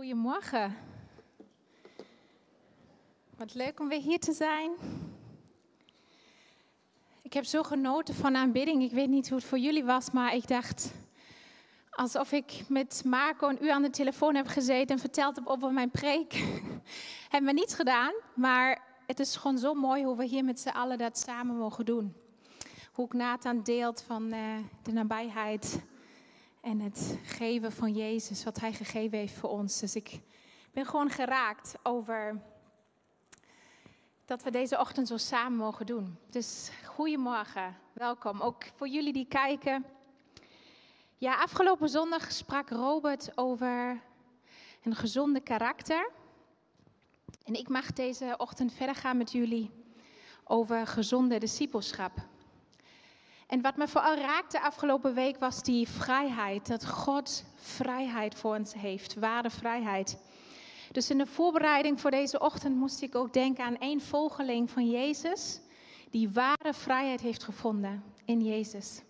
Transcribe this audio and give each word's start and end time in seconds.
Goedemorgen. 0.00 0.76
Wat 3.36 3.54
leuk 3.54 3.80
om 3.80 3.88
weer 3.88 4.00
hier 4.00 4.18
te 4.18 4.32
zijn. 4.32 4.70
Ik 7.22 7.32
heb 7.32 7.44
zo 7.44 7.62
genoten 7.62 8.14
van 8.14 8.36
aanbidding. 8.36 8.82
Ik 8.82 8.92
weet 8.92 9.08
niet 9.08 9.28
hoe 9.28 9.38
het 9.38 9.46
voor 9.46 9.58
jullie 9.58 9.84
was, 9.84 10.10
maar 10.10 10.34
ik 10.34 10.48
dacht 10.48 10.92
alsof 11.90 12.32
ik 12.32 12.62
met 12.68 13.02
Marco 13.04 13.48
een 13.48 13.64
uur 13.64 13.72
aan 13.72 13.82
de 13.82 13.90
telefoon 13.90 14.34
heb 14.34 14.46
gezeten 14.46 14.94
en 14.94 15.00
verteld 15.00 15.36
heb 15.36 15.46
over 15.46 15.72
mijn 15.72 15.90
preek. 15.90 16.32
Hebben 17.30 17.54
we 17.54 17.60
niet 17.60 17.74
gedaan, 17.74 18.12
maar 18.34 18.82
het 19.06 19.20
is 19.20 19.36
gewoon 19.36 19.58
zo 19.58 19.74
mooi 19.74 20.04
hoe 20.04 20.16
we 20.16 20.24
hier 20.24 20.44
met 20.44 20.60
z'n 20.60 20.68
allen 20.68 20.98
dat 20.98 21.18
samen 21.18 21.56
mogen 21.56 21.84
doen. 21.84 22.14
Hoe 22.92 23.06
ik 23.06 23.12
Nathan 23.12 23.62
deelt 23.62 24.02
van 24.02 24.34
uh, 24.34 24.56
de 24.82 24.92
nabijheid 24.92 25.80
en 26.60 26.80
het 26.80 27.18
geven 27.22 27.72
van 27.72 27.92
Jezus, 27.92 28.44
wat 28.44 28.60
Hij 28.60 28.72
gegeven 28.72 29.18
heeft 29.18 29.34
voor 29.34 29.50
ons. 29.50 29.80
Dus 29.80 29.96
ik 29.96 30.20
ben 30.72 30.86
gewoon 30.86 31.10
geraakt 31.10 31.74
over 31.82 32.42
dat 34.24 34.42
we 34.42 34.50
deze 34.50 34.78
ochtend 34.78 35.08
zo 35.08 35.16
samen 35.16 35.58
mogen 35.58 35.86
doen. 35.86 36.18
Dus 36.30 36.70
goedemorgen, 36.84 37.76
welkom. 37.92 38.40
Ook 38.40 38.64
voor 38.74 38.88
jullie 38.88 39.12
die 39.12 39.26
kijken. 39.26 39.84
Ja, 41.16 41.34
afgelopen 41.34 41.88
zondag 41.88 42.32
sprak 42.32 42.70
Robert 42.70 43.38
over 43.38 44.00
een 44.82 44.94
gezonde 44.94 45.40
karakter. 45.40 46.10
En 47.44 47.54
ik 47.54 47.68
mag 47.68 47.92
deze 47.92 48.34
ochtend 48.36 48.72
verder 48.72 48.94
gaan 48.94 49.16
met 49.16 49.32
jullie 49.32 49.70
over 50.44 50.86
gezonde 50.86 51.38
discipelschap. 51.38 52.12
En 53.50 53.60
wat 53.60 53.76
me 53.76 53.88
vooral 53.88 54.16
raakte 54.16 54.60
afgelopen 54.60 55.14
week 55.14 55.38
was 55.38 55.62
die 55.62 55.88
vrijheid. 55.88 56.66
Dat 56.66 56.86
God 56.86 57.44
vrijheid 57.54 58.34
voor 58.34 58.56
ons 58.56 58.74
heeft, 58.74 59.14
ware 59.14 59.50
vrijheid. 59.50 60.18
Dus 60.92 61.10
in 61.10 61.18
de 61.18 61.26
voorbereiding 61.26 62.00
voor 62.00 62.10
deze 62.10 62.38
ochtend 62.38 62.76
moest 62.76 63.02
ik 63.02 63.14
ook 63.14 63.32
denken 63.32 63.64
aan 63.64 63.78
één 63.78 64.00
volgeling 64.00 64.70
van 64.70 64.90
Jezus. 64.90 65.60
Die 66.10 66.30
ware 66.30 66.74
vrijheid 66.74 67.20
heeft 67.20 67.42
gevonden 67.42 68.02
in 68.24 68.40
Jezus. 68.44 69.02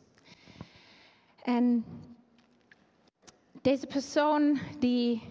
En 1.43 1.85
deze 3.63 3.87
persoon 3.87 4.59
die 4.79 5.23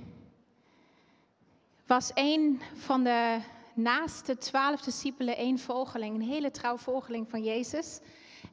was 1.85 2.11
een 2.13 2.61
van 2.73 3.03
de 3.03 3.39
naaste 3.73 4.37
twaalf 4.37 4.81
discipelen, 4.81 5.37
één 5.37 5.59
volgeling, 5.59 6.15
een 6.15 6.29
hele 6.29 6.51
trouw 6.51 6.77
volgeling 6.77 7.29
van 7.29 7.43
Jezus. 7.43 7.99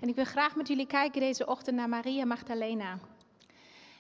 En 0.00 0.08
ik 0.08 0.14
wil 0.14 0.24
graag 0.24 0.56
met 0.56 0.68
jullie 0.68 0.86
kijken 0.86 1.20
deze 1.20 1.46
ochtend 1.46 1.76
naar 1.76 1.88
Maria 1.88 2.24
Magdalena. 2.24 2.98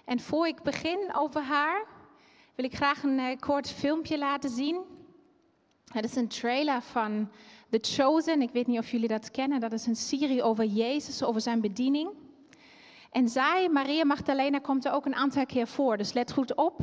En 0.04 0.20
voor 0.20 0.46
ik 0.46 0.62
begin 0.62 1.14
over 1.14 1.42
haar, 1.42 1.84
wil 2.54 2.64
ik 2.64 2.74
graag 2.74 3.02
een 3.02 3.18
uh, 3.18 3.36
kort 3.38 3.70
filmpje 3.70 4.18
laten 4.18 4.50
zien. 4.50 4.80
Het 5.92 6.04
is 6.04 6.16
een 6.16 6.28
trailer 6.28 6.82
van 6.82 7.30
The 7.70 7.78
Chosen. 7.80 8.42
Ik 8.42 8.50
weet 8.50 8.66
niet 8.66 8.78
of 8.78 8.90
jullie 8.90 9.08
dat 9.08 9.30
kennen. 9.30 9.60
Dat 9.60 9.72
is 9.72 9.86
een 9.86 9.96
serie 9.96 10.42
over 10.42 10.64
Jezus, 10.64 11.22
over 11.22 11.40
zijn 11.40 11.60
bediening. 11.60 12.10
En 13.10 13.28
zij, 13.28 13.68
Maria 13.68 14.04
Magdalena, 14.04 14.58
komt 14.58 14.84
er 14.84 14.92
ook 14.92 15.06
een 15.06 15.14
aantal 15.14 15.46
keer 15.46 15.66
voor. 15.66 15.96
Dus 15.96 16.12
let 16.12 16.32
goed 16.32 16.54
op. 16.54 16.80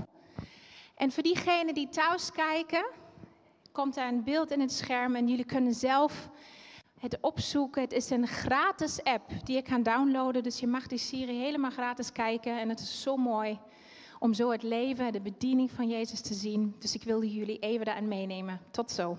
En 0.95 1.11
voor 1.11 1.23
diegenen 1.23 1.73
die 1.73 1.89
thuis 1.89 2.31
kijken, 2.31 2.85
komt 3.71 3.97
er 3.97 4.07
een 4.07 4.23
beeld 4.23 4.51
in 4.51 4.61
het 4.61 4.71
scherm 4.71 5.15
en 5.15 5.27
jullie 5.27 5.45
kunnen 5.45 5.73
zelf 5.73 6.29
het 7.03 7.17
opzoeken. 7.21 7.81
Het 7.81 7.93
is 7.93 8.09
een 8.09 8.27
gratis 8.27 9.03
app 9.03 9.31
die 9.43 9.55
je 9.55 9.61
kan 9.61 9.83
downloaden. 9.83 10.43
Dus 10.43 10.59
je 10.59 10.67
mag 10.67 10.87
die 10.87 10.97
serie 10.97 11.39
helemaal 11.39 11.71
gratis 11.71 12.11
kijken. 12.11 12.59
En 12.59 12.69
het 12.69 12.79
is 12.79 13.01
zo 13.01 13.17
mooi 13.17 13.59
om 14.19 14.33
zo 14.33 14.51
het 14.51 14.63
leven, 14.63 15.11
de 15.11 15.21
bediening 15.21 15.71
van 15.71 15.89
Jezus 15.89 16.21
te 16.21 16.33
zien. 16.33 16.75
Dus 16.79 16.95
ik 16.95 17.03
wilde 17.03 17.33
jullie 17.33 17.59
even 17.59 17.85
daarin 17.85 18.07
meenemen. 18.07 18.59
Tot 18.71 18.91
zo. 18.91 19.17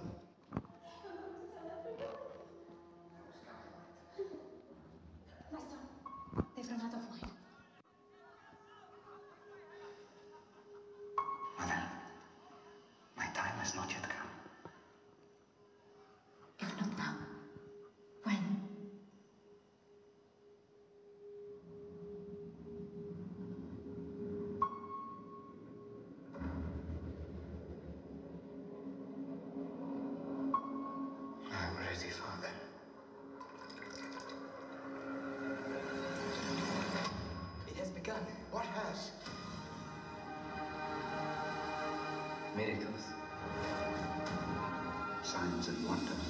signs 45.64 45.76
and 45.76 45.88
wonders. 45.88 46.26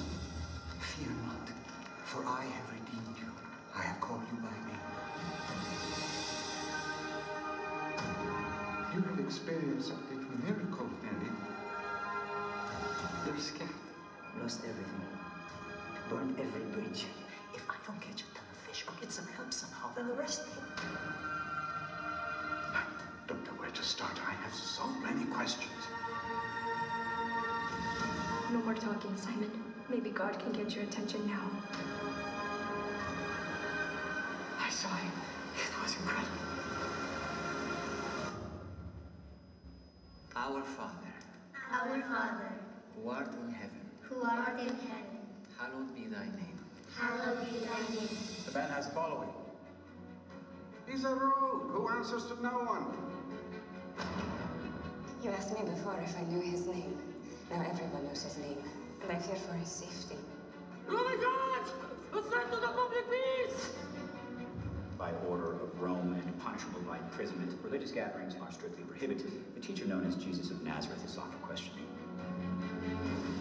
Fear 0.79 1.11
not, 1.27 1.49
for 2.05 2.25
I 2.25 2.45
have 2.45 2.69
redeemed 2.71 3.17
you. 3.19 3.31
I 3.75 3.81
have 3.81 3.99
called 3.99 4.21
you 4.31 4.37
by 4.39 4.55
name. 4.67 4.79
You 8.93 9.01
have 9.01 9.19
experienced 9.19 9.91
a 9.91 10.45
miracle, 10.45 10.89
Mary. 11.03 11.31
You're 13.25 13.37
scared. 13.37 13.69
Lost 14.41 14.59
everything. 14.59 15.05
Burned 16.09 16.39
every 16.39 16.65
bridge. 16.71 17.05
If 17.53 17.69
I 17.69 17.75
don't 17.85 17.99
catch 17.99 18.21
a 18.21 18.29
ton 18.35 18.45
of 18.51 18.57
fish 18.67 18.85
or 18.87 18.93
get 19.01 19.11
some 19.11 19.27
help 19.35 19.51
somehow, 19.51 19.93
then 19.95 20.07
the 20.07 20.13
rest 20.13 20.44
more 28.65 28.73
talking, 28.73 29.15
Simon. 29.15 29.51
Maybe 29.89 30.09
God 30.09 30.39
can 30.39 30.51
get 30.51 30.73
your 30.73 30.85
attention 30.85 31.27
now. 31.27 31.51
I 34.59 34.69
saw 34.71 34.89
him. 34.89 35.11
It 35.53 35.69
was 35.83 35.95
incredible. 35.95 36.31
Our 40.35 40.63
Father, 40.63 41.13
Our 41.71 42.01
Father, 42.01 42.51
who 42.95 43.07
art 43.09 43.31
in 43.35 43.53
heaven, 43.53 43.81
who 44.01 44.23
art 44.23 44.59
in 44.59 44.69
heaven, 44.69 45.19
hallowed 45.59 45.93
be 45.95 46.05
thy 46.07 46.25
name. 46.25 46.59
hallowed 46.97 47.45
be 47.45 47.59
thy 47.59 47.95
name. 47.95 48.09
The 48.47 48.51
man 48.51 48.69
has 48.71 48.87
a 48.87 48.89
following. 48.89 49.29
He's 50.89 51.03
a 51.03 51.13
rogue 51.13 51.69
who 51.69 51.87
answers 51.89 52.25
to 52.25 52.41
no 52.41 52.49
one. 52.49 52.97
You 55.23 55.29
asked 55.29 55.53
me 55.53 55.69
before 55.69 56.01
if 56.03 56.17
I 56.17 56.23
knew 56.23 56.41
his 56.41 56.65
name. 56.65 57.04
Now 57.51 57.63
everyone 57.69 58.05
knows 58.05 58.23
his 58.23 58.37
name, 58.37 58.57
and 59.03 59.11
I 59.11 59.19
fear 59.19 59.35
for 59.35 59.53
his 59.53 59.69
safety. 59.69 60.17
Oh 60.89 60.93
my 60.93 61.15
God! 61.21 62.19
A 62.19 62.29
threat 62.29 62.51
to 62.51 62.57
the 62.59 62.67
public 62.67 63.05
peace! 63.09 63.71
By 64.97 65.11
order 65.29 65.53
of 65.53 65.79
Rome 65.79 66.13
and 66.13 66.39
punishable 66.39 66.81
by 66.81 66.97
imprisonment, 66.97 67.57
religious 67.63 67.91
gatherings 67.91 68.35
are 68.41 68.51
strictly 68.51 68.83
prohibited. 68.83 69.31
The 69.53 69.61
teacher 69.61 69.85
known 69.85 70.05
as 70.07 70.15
Jesus 70.15 70.49
of 70.49 70.63
Nazareth 70.63 71.05
is 71.05 71.11
sought 71.11 71.31
for 71.31 71.37
questioning. 71.39 71.85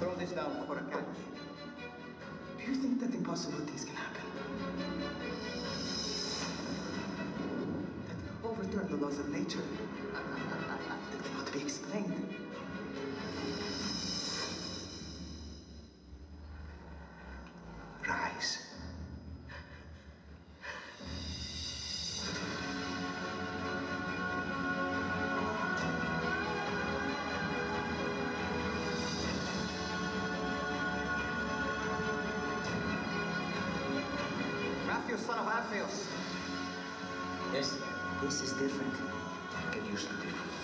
Throw 0.00 0.14
this 0.16 0.32
down 0.32 0.64
for 0.66 0.78
a 0.78 0.82
catch. 0.90 1.04
Do 2.58 2.70
you 2.70 2.74
think 2.74 3.00
that 3.00 3.14
impossibilities 3.14 3.84
can 3.84 3.94
happen? 3.94 4.22
That 8.08 8.48
overturn 8.48 8.88
the 8.90 8.96
laws 8.96 9.18
of 9.18 9.28
nature? 9.30 9.62
that 10.12 11.24
cannot 11.24 11.52
be 11.52 11.60
explained? 11.60 12.34
you, 35.14 35.20
son 35.20 35.38
of 35.38 35.46
Atreus. 35.46 36.08
Yes, 37.52 37.76
this 38.22 38.40
is 38.40 38.52
different. 38.54 38.94
I 39.56 39.72
can 39.72 39.86
use 39.86 40.06
the 40.06 40.14
difference. 40.14 40.63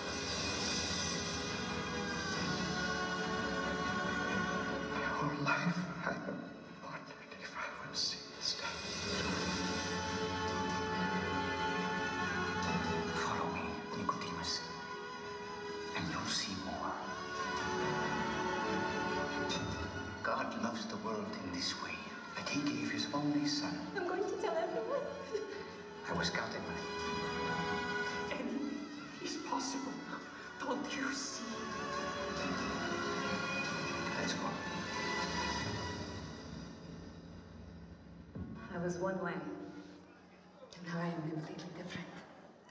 One 39.01 39.19
way, 39.23 39.33
and 39.33 40.85
now 40.85 40.99
I 40.99 41.07
am 41.07 41.21
completely 41.31 41.71
different. 41.75 42.07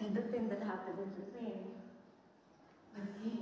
And 0.00 0.14
the 0.14 0.22
thing 0.22 0.48
that 0.48 0.62
happened 0.62 0.98
in 0.98 1.10
between 1.20 1.60
was 2.94 3.08
he. 3.24 3.38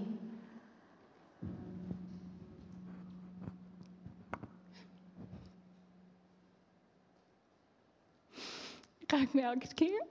Raakt 9.07 9.35
me 9.35 9.43
elke 9.43 9.75
keer. 9.75 10.07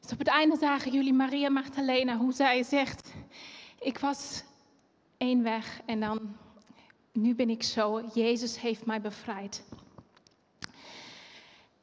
Dus 0.00 0.12
op 0.12 0.18
het 0.18 0.28
einde 0.28 0.56
zagen 0.56 0.92
jullie 0.92 1.12
Maria 1.12 1.48
Magdalena, 1.48 2.16
hoe 2.16 2.32
zij 2.32 2.62
zegt: 2.62 3.12
Ik 3.78 3.98
was 3.98 4.42
één 5.16 5.42
weg 5.42 5.80
en 5.86 6.00
dan, 6.00 6.36
nu 7.12 7.34
ben 7.34 7.50
ik 7.50 7.62
zo. 7.62 8.02
Jezus 8.14 8.60
heeft 8.60 8.86
mij 8.86 9.00
bevrijd. 9.00 9.64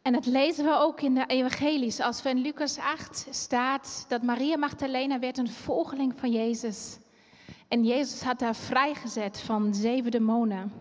En 0.02 0.14
dat 0.14 0.26
lezen 0.26 0.66
we 0.66 0.78
ook 0.78 1.02
in 1.02 1.14
de 1.14 1.26
evangelies. 1.26 2.00
Als 2.00 2.22
we 2.22 2.30
in 2.30 2.42
Lucas 2.42 2.78
8 2.78 3.28
staat 3.30 4.06
dat 4.08 4.24
Maria 4.24 4.58
Magdalena 4.58 5.20
werd 5.20 5.38
een 5.38 5.50
volgeling 5.50 6.14
van 6.16 6.32
Jezus. 6.32 6.98
En 7.68 7.84
Jezus 7.84 8.22
had 8.22 8.42
haar 8.42 8.56
vrijgezet 8.56 9.40
van 9.40 9.74
zeven 9.74 10.12
demonen. 10.12 10.72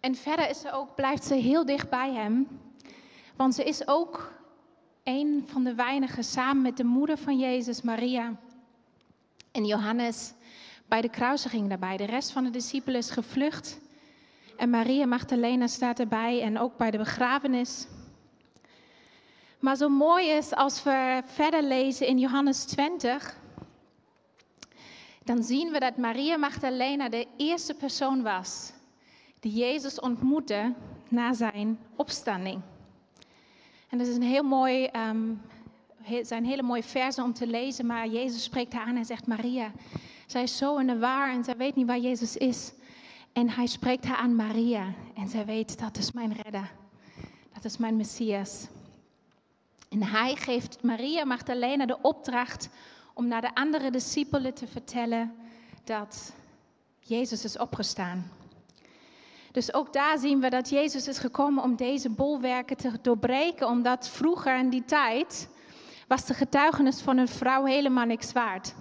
En 0.00 0.14
verder 0.14 0.50
is 0.50 0.60
ze 0.60 0.72
ook, 0.72 0.94
blijft 0.94 1.24
ze 1.24 1.34
heel 1.34 1.64
dicht 1.64 1.90
bij 1.90 2.12
hem. 2.12 2.48
Want 3.36 3.54
ze 3.54 3.64
is 3.64 3.88
ook 3.88 4.32
een 5.04 5.44
van 5.46 5.64
de 5.64 5.74
weinigen 5.74 6.24
samen 6.24 6.62
met 6.62 6.76
de 6.76 6.84
moeder 6.84 7.18
van 7.18 7.38
Jezus, 7.38 7.82
Maria 7.82 8.36
en 9.52 9.66
Johannes, 9.66 10.32
bij 10.86 11.00
de 11.00 11.10
kruisiging 11.10 11.68
daarbij. 11.68 11.96
De 11.96 12.04
rest 12.04 12.30
van 12.30 12.44
de 12.44 12.50
discipelen 12.50 12.98
is 12.98 13.10
gevlucht. 13.10 13.78
En 14.60 14.70
Maria 14.70 15.06
Magdalena 15.06 15.66
staat 15.66 15.98
erbij 15.98 16.42
en 16.42 16.58
ook 16.58 16.76
bij 16.76 16.90
de 16.90 16.98
begrafenis. 16.98 17.86
Maar 19.58 19.76
zo 19.76 19.88
mooi 19.88 20.28
is 20.28 20.54
als 20.54 20.82
we 20.82 21.22
verder 21.24 21.62
lezen 21.62 22.06
in 22.06 22.18
Johannes 22.18 22.64
20, 22.64 23.36
dan 25.24 25.42
zien 25.42 25.72
we 25.72 25.78
dat 25.78 25.96
Maria 25.96 26.36
Magdalena 26.36 27.08
de 27.08 27.26
eerste 27.36 27.74
persoon 27.74 28.22
was 28.22 28.72
die 29.38 29.52
Jezus 29.52 30.00
ontmoette 30.00 30.72
na 31.08 31.32
zijn 31.32 31.78
opstanding. 31.96 32.60
En 33.88 33.98
dat 33.98 34.06
is 34.06 34.16
een 34.16 34.22
heel 34.22 34.44
mooi, 34.44 34.90
um, 34.96 35.42
zijn 36.22 36.44
hele 36.44 36.62
mooie 36.62 36.82
versen 36.82 37.24
om 37.24 37.32
te 37.32 37.46
lezen, 37.46 37.86
maar 37.86 38.08
Jezus 38.08 38.42
spreekt 38.42 38.72
haar 38.72 38.86
aan 38.86 38.96
en 38.96 39.04
zegt, 39.04 39.26
Maria, 39.26 39.72
zij 40.26 40.42
is 40.42 40.56
zo 40.56 40.76
in 40.76 40.86
de 40.86 40.98
waar 40.98 41.32
en 41.32 41.44
zij 41.44 41.56
weet 41.56 41.74
niet 41.74 41.86
waar 41.86 41.98
Jezus 41.98 42.36
is. 42.36 42.72
En 43.32 43.50
hij 43.50 43.66
spreekt 43.66 44.04
haar 44.04 44.16
aan 44.16 44.34
Maria 44.34 44.94
en 45.14 45.28
zij 45.28 45.44
weet, 45.44 45.78
dat 45.78 45.96
is 45.96 46.12
mijn 46.12 46.32
redder, 46.42 46.72
dat 47.54 47.64
is 47.64 47.76
mijn 47.76 47.96
Messias. 47.96 48.66
En 49.88 50.02
hij 50.02 50.36
geeft 50.36 50.82
Maria 50.82 51.24
Magdalena 51.24 51.86
de 51.86 51.98
opdracht 52.02 52.68
om 53.14 53.26
naar 53.26 53.40
de 53.40 53.54
andere 53.54 53.90
discipelen 53.90 54.54
te 54.54 54.66
vertellen 54.66 55.34
dat 55.84 56.32
Jezus 56.98 57.44
is 57.44 57.58
opgestaan. 57.58 58.30
Dus 59.52 59.74
ook 59.74 59.92
daar 59.92 60.18
zien 60.18 60.40
we 60.40 60.50
dat 60.50 60.68
Jezus 60.68 61.08
is 61.08 61.18
gekomen 61.18 61.62
om 61.62 61.76
deze 61.76 62.10
bolwerken 62.10 62.76
te 62.76 62.92
doorbreken, 63.02 63.68
omdat 63.68 64.08
vroeger 64.08 64.58
in 64.58 64.70
die 64.70 64.84
tijd 64.84 65.48
was 66.08 66.24
de 66.24 66.34
getuigenis 66.34 67.00
van 67.00 67.16
een 67.16 67.28
vrouw 67.28 67.64
helemaal 67.64 68.06
niks 68.06 68.32
waard. 68.32 68.74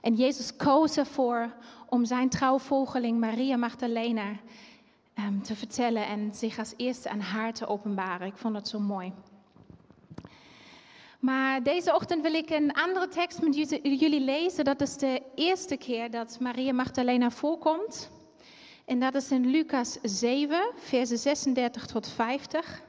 En 0.00 0.14
Jezus 0.14 0.56
koos 0.56 0.96
ervoor 0.96 1.52
om 1.90 2.04
zijn 2.04 2.28
trouwvolgeling 2.28 3.20
Maria 3.20 3.56
Magdalena 3.56 4.30
um, 5.18 5.42
te 5.42 5.56
vertellen 5.56 6.06
en 6.06 6.34
zich 6.34 6.58
als 6.58 6.74
eerste 6.76 7.08
aan 7.08 7.20
haar 7.20 7.52
te 7.52 7.66
openbaren. 7.66 8.26
Ik 8.26 8.36
vond 8.36 8.54
dat 8.54 8.68
zo 8.68 8.78
mooi. 8.78 9.12
Maar 11.18 11.62
deze 11.62 11.94
ochtend 11.94 12.22
wil 12.22 12.34
ik 12.34 12.50
een 12.50 12.72
andere 12.72 13.08
tekst 13.08 13.42
met 13.42 13.54
jullie 13.82 14.20
lezen. 14.20 14.64
Dat 14.64 14.80
is 14.80 14.96
de 14.96 15.22
eerste 15.34 15.76
keer 15.76 16.10
dat 16.10 16.40
Maria 16.40 16.72
Magdalena 16.72 17.30
voorkomt. 17.30 18.10
En 18.84 19.00
dat 19.00 19.14
is 19.14 19.30
in 19.30 19.46
Lucas 19.46 19.98
7, 20.02 20.72
versen 20.76 21.18
36 21.18 21.86
tot 21.86 22.08
50. 22.08 22.82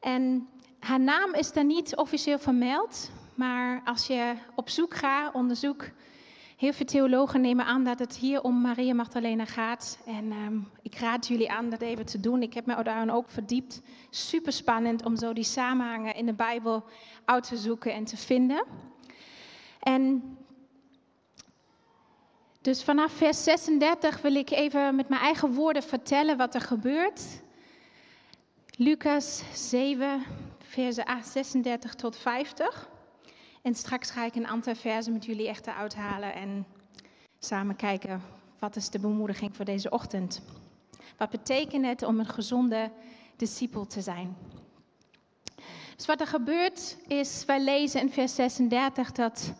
En 0.00 0.48
haar 0.78 1.00
naam 1.00 1.34
is 1.34 1.52
daar 1.52 1.64
niet 1.64 1.96
officieel 1.96 2.38
vermeld, 2.38 3.10
maar 3.34 3.82
als 3.84 4.06
je 4.06 4.34
op 4.54 4.68
zoek 4.68 4.94
gaat, 4.94 5.34
onderzoek, 5.34 5.90
heel 6.56 6.72
veel 6.72 6.86
theologen 6.86 7.40
nemen 7.40 7.64
aan 7.64 7.84
dat 7.84 7.98
het 7.98 8.16
hier 8.16 8.42
om 8.42 8.60
Maria 8.60 8.94
Magdalena 8.94 9.44
gaat. 9.44 9.98
En 10.06 10.32
um, 10.32 10.68
ik 10.82 10.94
raad 10.94 11.26
jullie 11.26 11.50
aan 11.50 11.70
dat 11.70 11.80
even 11.80 12.06
te 12.06 12.20
doen. 12.20 12.42
Ik 12.42 12.54
heb 12.54 12.66
me 12.66 12.82
daarin 12.82 13.10
ook 13.10 13.30
verdiept. 13.30 13.82
Super 14.10 14.52
spannend 14.52 15.04
om 15.04 15.16
zo 15.16 15.32
die 15.32 15.44
samenhangen 15.44 16.14
in 16.14 16.26
de 16.26 16.34
Bijbel 16.34 16.84
uit 17.24 17.48
te 17.48 17.56
zoeken 17.56 17.92
en 17.92 18.04
te 18.04 18.16
vinden. 18.16 18.64
En 19.80 20.22
dus 22.60 22.84
vanaf 22.84 23.12
vers 23.12 23.44
36 23.44 24.20
wil 24.20 24.34
ik 24.34 24.50
even 24.50 24.94
met 24.94 25.08
mijn 25.08 25.20
eigen 25.20 25.52
woorden 25.52 25.82
vertellen 25.82 26.36
wat 26.36 26.54
er 26.54 26.60
gebeurt. 26.60 27.22
Lucas 28.76 29.42
7, 29.52 30.22
versen 30.58 31.04
36 31.22 31.94
tot 31.94 32.16
50. 32.16 32.88
En 33.64 33.74
straks 33.74 34.10
ga 34.10 34.24
ik 34.24 34.34
een 34.34 34.46
aantal 34.46 34.74
versen 34.74 35.12
met 35.12 35.24
jullie 35.24 35.48
echt 35.48 35.68
uithalen 35.68 36.34
en 36.34 36.66
samen 37.38 37.76
kijken 37.76 38.22
wat 38.58 38.76
is 38.76 38.90
de 38.90 38.98
bemoediging 38.98 39.56
voor 39.56 39.64
deze 39.64 39.90
ochtend. 39.90 40.42
Wat 41.16 41.30
betekent 41.30 41.86
het 41.86 42.02
om 42.02 42.18
een 42.18 42.26
gezonde 42.26 42.90
discipel 43.36 43.86
te 43.86 44.00
zijn? 44.00 44.36
Dus 45.96 46.06
wat 46.06 46.20
er 46.20 46.26
gebeurt 46.26 46.96
is, 47.06 47.44
wij 47.44 47.60
lezen 47.60 48.00
in 48.00 48.10
vers 48.10 48.34
36 48.34 49.12
dat 49.12 49.52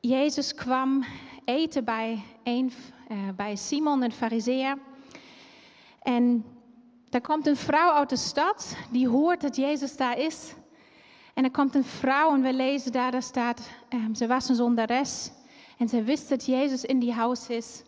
Jezus 0.00 0.54
kwam 0.54 1.04
eten 1.44 1.84
bij, 1.84 2.22
uh, 2.44 3.28
bij 3.36 3.56
Simon, 3.56 4.02
een 4.02 4.12
fariseer. 4.12 4.78
En 6.02 6.44
daar 7.08 7.20
komt 7.20 7.46
een 7.46 7.56
vrouw 7.56 7.92
uit 7.92 8.08
de 8.08 8.16
stad 8.16 8.76
die 8.90 9.08
hoort 9.08 9.40
dat 9.40 9.56
Jezus 9.56 9.96
daar 9.96 10.18
is. 10.18 10.54
En 11.34 11.44
er 11.44 11.50
komt 11.50 11.74
een 11.74 11.84
vrouw 11.84 12.34
en 12.34 12.42
we 12.42 12.52
lezen 12.52 12.92
daar, 12.92 13.10
daar 13.10 13.22
staat, 13.22 13.70
um, 13.94 14.14
ze 14.14 14.26
was 14.26 14.48
een 14.48 14.54
zondares. 14.54 15.30
En 15.78 15.88
ze 15.88 16.02
wist 16.02 16.28
dat 16.28 16.46
Jezus 16.46 16.84
in 16.84 16.98
die 16.98 17.12
huis 17.12 17.48
is. 17.48 17.82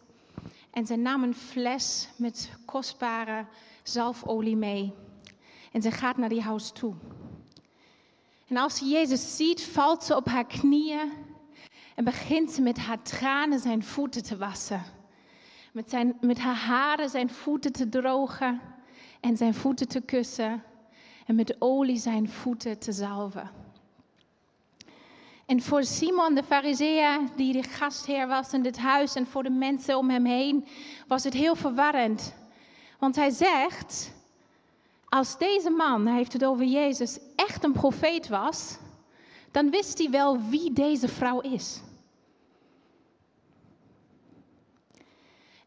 En 0.70 0.86
ze 0.86 0.96
nam 0.96 1.22
een 1.22 1.34
fles 1.34 2.08
met 2.16 2.50
kostbare 2.64 3.46
zalfolie 3.82 4.56
mee. 4.56 4.92
En 5.72 5.82
ze 5.82 5.90
gaat 5.90 6.16
naar 6.16 6.28
die 6.28 6.42
huis 6.42 6.70
toe. 6.70 6.94
En 8.48 8.56
als 8.56 8.76
ze 8.76 8.84
Jezus 8.84 9.36
ziet, 9.36 9.62
valt 9.62 10.04
ze 10.04 10.16
op 10.16 10.26
haar 10.26 10.46
knieën 10.46 11.12
en 11.94 12.04
begint 12.04 12.50
ze 12.50 12.62
met 12.62 12.78
haar 12.78 13.02
tranen 13.02 13.58
zijn 13.58 13.82
voeten 13.82 14.22
te 14.22 14.36
wassen. 14.36 14.82
Met, 15.72 15.90
zijn, 15.90 16.16
met 16.20 16.38
haar 16.38 16.54
haren 16.54 17.08
zijn 17.08 17.30
voeten 17.30 17.72
te 17.72 17.88
drogen 17.88 18.60
en 19.20 19.36
zijn 19.36 19.54
voeten 19.54 19.88
te 19.88 20.00
kussen. 20.00 20.62
En 21.26 21.34
met 21.34 21.56
olie 21.58 21.98
zijn 21.98 22.28
voeten 22.28 22.78
te 22.78 22.92
zalven. 22.92 23.50
En 25.46 25.62
voor 25.62 25.84
Simon 25.84 26.34
de 26.34 26.42
Fariseer, 26.42 27.20
die 27.36 27.52
de 27.52 27.62
gastheer 27.62 28.26
was 28.26 28.52
in 28.52 28.62
dit 28.62 28.78
huis, 28.78 29.14
en 29.14 29.26
voor 29.26 29.42
de 29.42 29.50
mensen 29.50 29.98
om 29.98 30.10
hem 30.10 30.24
heen, 30.24 30.66
was 31.06 31.24
het 31.24 31.32
heel 31.32 31.54
verwarrend. 31.54 32.34
Want 32.98 33.16
hij 33.16 33.30
zegt, 33.30 34.12
als 35.08 35.38
deze 35.38 35.70
man, 35.70 36.06
hij 36.06 36.16
heeft 36.16 36.32
het 36.32 36.44
over 36.44 36.64
Jezus, 36.64 37.18
echt 37.36 37.64
een 37.64 37.72
profeet 37.72 38.28
was, 38.28 38.78
dan 39.50 39.70
wist 39.70 39.98
hij 39.98 40.10
wel 40.10 40.40
wie 40.48 40.72
deze 40.72 41.08
vrouw 41.08 41.40
is. 41.40 41.80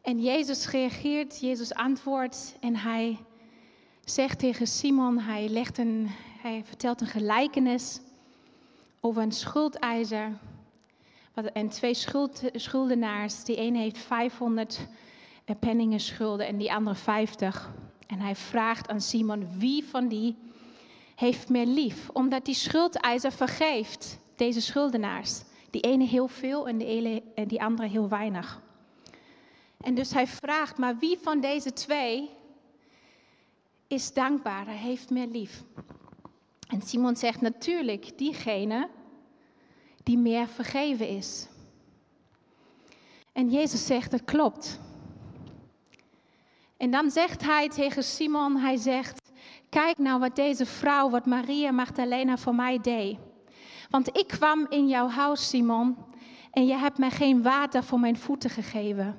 En 0.02 0.20
Jezus 0.20 0.70
reageert, 0.70 1.40
Jezus 1.40 1.74
antwoordt 1.74 2.56
en 2.60 2.76
hij 2.76 3.18
zegt 4.10 4.38
tegen 4.38 4.66
Simon, 4.66 5.18
hij, 5.18 5.48
legt 5.48 5.78
een, 5.78 6.08
hij 6.42 6.62
vertelt 6.64 7.00
een 7.00 7.06
gelijkenis 7.06 8.00
over 9.00 9.22
een 9.22 9.32
schuldeiser 9.32 10.38
en 11.52 11.68
twee 11.68 11.94
schuld, 11.94 12.42
schuldenaars. 12.54 13.44
Die 13.44 13.60
een 13.60 13.76
heeft 13.76 13.98
500 13.98 14.86
penningen 15.60 16.00
schulden 16.00 16.46
en 16.46 16.56
die 16.56 16.72
andere 16.72 16.96
50. 16.96 17.70
En 18.06 18.20
hij 18.20 18.36
vraagt 18.36 18.88
aan 18.88 19.00
Simon, 19.00 19.58
wie 19.58 19.84
van 19.84 20.08
die 20.08 20.36
heeft 21.16 21.48
meer 21.48 21.66
lief? 21.66 22.08
Omdat 22.12 22.44
die 22.44 22.54
schuldeiser 22.54 23.32
vergeeft, 23.32 24.18
deze 24.36 24.60
schuldenaars. 24.60 25.42
Die 25.70 25.80
ene 25.80 26.04
heel 26.04 26.28
veel 26.28 26.68
ene, 26.68 27.22
en 27.34 27.48
die 27.48 27.62
andere 27.62 27.88
heel 27.88 28.08
weinig. 28.08 28.60
En 29.80 29.94
dus 29.94 30.12
hij 30.12 30.26
vraagt, 30.26 30.78
maar 30.78 30.98
wie 30.98 31.18
van 31.22 31.40
deze 31.40 31.72
twee 31.72 32.30
is 33.90 34.12
dankbaarder, 34.12 34.74
heeft 34.74 35.10
meer 35.10 35.26
lief? 35.26 35.64
En 36.68 36.82
Simon 36.82 37.16
zegt 37.16 37.40
natuurlijk 37.40 38.18
diegene 38.18 38.88
die 40.02 40.18
meer 40.18 40.48
vergeven 40.48 41.08
is. 41.08 41.48
En 43.32 43.50
Jezus 43.50 43.86
zegt, 43.86 44.10
dat 44.10 44.24
klopt. 44.24 44.80
En 46.76 46.90
dan 46.90 47.10
zegt 47.10 47.42
hij 47.42 47.68
tegen 47.68 48.04
Simon, 48.04 48.56
hij 48.56 48.76
zegt, 48.76 49.30
kijk 49.68 49.98
nou 49.98 50.20
wat 50.20 50.36
deze 50.36 50.66
vrouw, 50.66 51.10
wat 51.10 51.26
Maria 51.26 51.70
Magdalena 51.70 52.36
voor 52.36 52.54
mij 52.54 52.78
deed. 52.78 53.18
Want 53.88 54.18
ik 54.18 54.26
kwam 54.26 54.66
in 54.68 54.88
jouw 54.88 55.08
huis, 55.08 55.48
Simon, 55.48 55.96
en 56.50 56.66
je 56.66 56.74
hebt 56.74 56.98
mij 56.98 57.10
geen 57.10 57.42
water 57.42 57.84
voor 57.84 58.00
mijn 58.00 58.16
voeten 58.16 58.50
gegeven. 58.50 59.18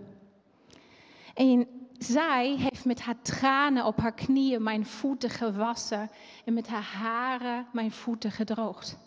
En 1.33 1.67
zij 2.03 2.55
heeft 2.57 2.85
met 2.85 3.01
haar 3.01 3.21
tranen 3.21 3.85
op 3.85 3.97
haar 3.97 4.13
knieën 4.13 4.63
mijn 4.63 4.85
voeten 4.85 5.29
gewassen 5.29 6.09
en 6.45 6.53
met 6.53 6.67
haar 6.67 6.83
haren 6.83 7.67
mijn 7.71 7.91
voeten 7.91 8.31
gedroogd. 8.31 8.97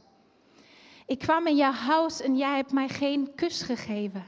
Ik 1.06 1.18
kwam 1.18 1.46
in 1.46 1.56
jouw 1.56 1.72
huis 1.72 2.20
en 2.20 2.36
jij 2.36 2.56
hebt 2.56 2.72
mij 2.72 2.88
geen 2.88 3.34
kus 3.34 3.62
gegeven. 3.62 4.24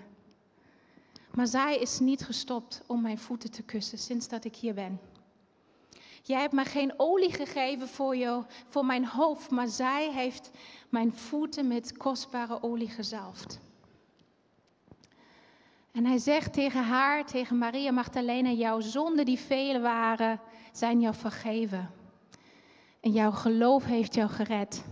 Maar 1.35 1.47
zij 1.47 1.79
is 1.79 1.99
niet 1.99 2.25
gestopt 2.25 2.83
om 2.87 3.01
mijn 3.01 3.19
voeten 3.19 3.51
te 3.51 3.63
kussen 3.63 3.99
sinds 3.99 4.29
dat 4.29 4.45
ik 4.45 4.57
hier 4.57 4.75
ben. 4.75 5.01
Jij 6.23 6.41
hebt 6.41 6.53
mij 6.53 6.65
geen 6.65 6.95
olie 6.97 7.33
gegeven 7.33 7.89
voor, 7.89 8.17
jou, 8.17 8.45
voor 8.69 8.85
mijn 8.87 9.07
hoofd, 9.07 9.51
maar 9.51 9.69
zij 9.69 10.13
heeft 10.13 10.51
mijn 10.89 11.13
voeten 11.13 11.69
met 11.69 11.97
kostbare 11.97 12.63
olie 12.63 12.91
gezalfd. 12.91 13.61
En 15.97 16.05
hij 16.05 16.19
zegt 16.19 16.53
tegen 16.53 16.83
haar, 16.83 17.27
tegen 17.27 17.59
Maria 17.59 17.91
Magdalena, 17.91 18.51
jouw 18.51 18.81
zonden 18.81 19.25
die 19.25 19.39
vele 19.39 19.81
waren, 19.81 20.41
zijn 20.73 21.01
jou 21.01 21.15
vergeven. 21.15 21.91
En 23.01 23.11
jouw 23.11 23.31
geloof 23.31 23.85
heeft 23.85 24.15
jou 24.15 24.29
gered. 24.29 24.85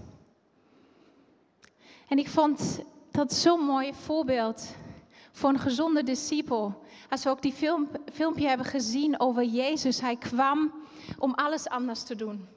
En 2.08 2.18
ik 2.18 2.28
vond 2.28 2.80
dat 3.10 3.32
zo'n 3.32 3.60
mooi 3.60 3.94
voorbeeld 3.94 4.74
voor 5.32 5.50
een 5.50 5.58
gezonde 5.58 6.02
discipel. 6.02 6.82
Als 7.10 7.24
we 7.24 7.30
ook 7.30 7.42
die 7.42 7.52
film, 7.52 7.88
filmpje 8.12 8.48
hebben 8.48 8.66
gezien 8.66 9.20
over 9.20 9.44
Jezus, 9.44 10.00
hij 10.00 10.16
kwam 10.16 10.72
om 11.18 11.34
alles 11.34 11.68
anders 11.68 12.02
te 12.02 12.16
doen. 12.16 12.48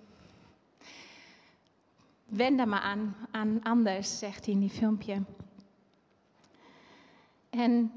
Wend 2.25 2.65
maar 2.65 2.81
aan, 2.81 3.15
aan 3.31 3.59
anders, 3.63 4.17
zegt 4.17 4.45
hij 4.45 4.53
in 4.53 4.59
die 4.59 4.69
filmpje. 4.69 5.21
En 7.49 7.91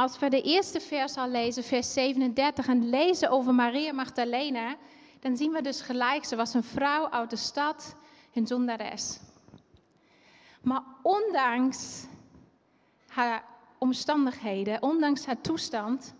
als 0.00 0.18
we 0.18 0.28
de 0.28 0.42
eerste 0.42 0.80
vers 0.80 1.16
al 1.16 1.28
lezen, 1.28 1.64
vers 1.64 1.92
37, 1.92 2.66
en 2.68 2.88
lezen 2.88 3.30
over 3.30 3.54
Maria 3.54 3.92
Magdalena, 3.92 4.76
dan 5.18 5.36
zien 5.36 5.52
we 5.52 5.62
dus 5.62 5.80
gelijk, 5.80 6.24
ze 6.24 6.36
was 6.36 6.54
een 6.54 6.62
vrouw 6.62 7.10
uit 7.10 7.30
de 7.30 7.36
stad, 7.36 7.96
een 8.34 8.46
zondares. 8.46 9.18
Maar 10.62 10.82
ondanks 11.02 12.04
haar 13.06 13.44
omstandigheden, 13.78 14.82
ondanks 14.82 15.26
haar 15.26 15.40
toestand, 15.40 16.14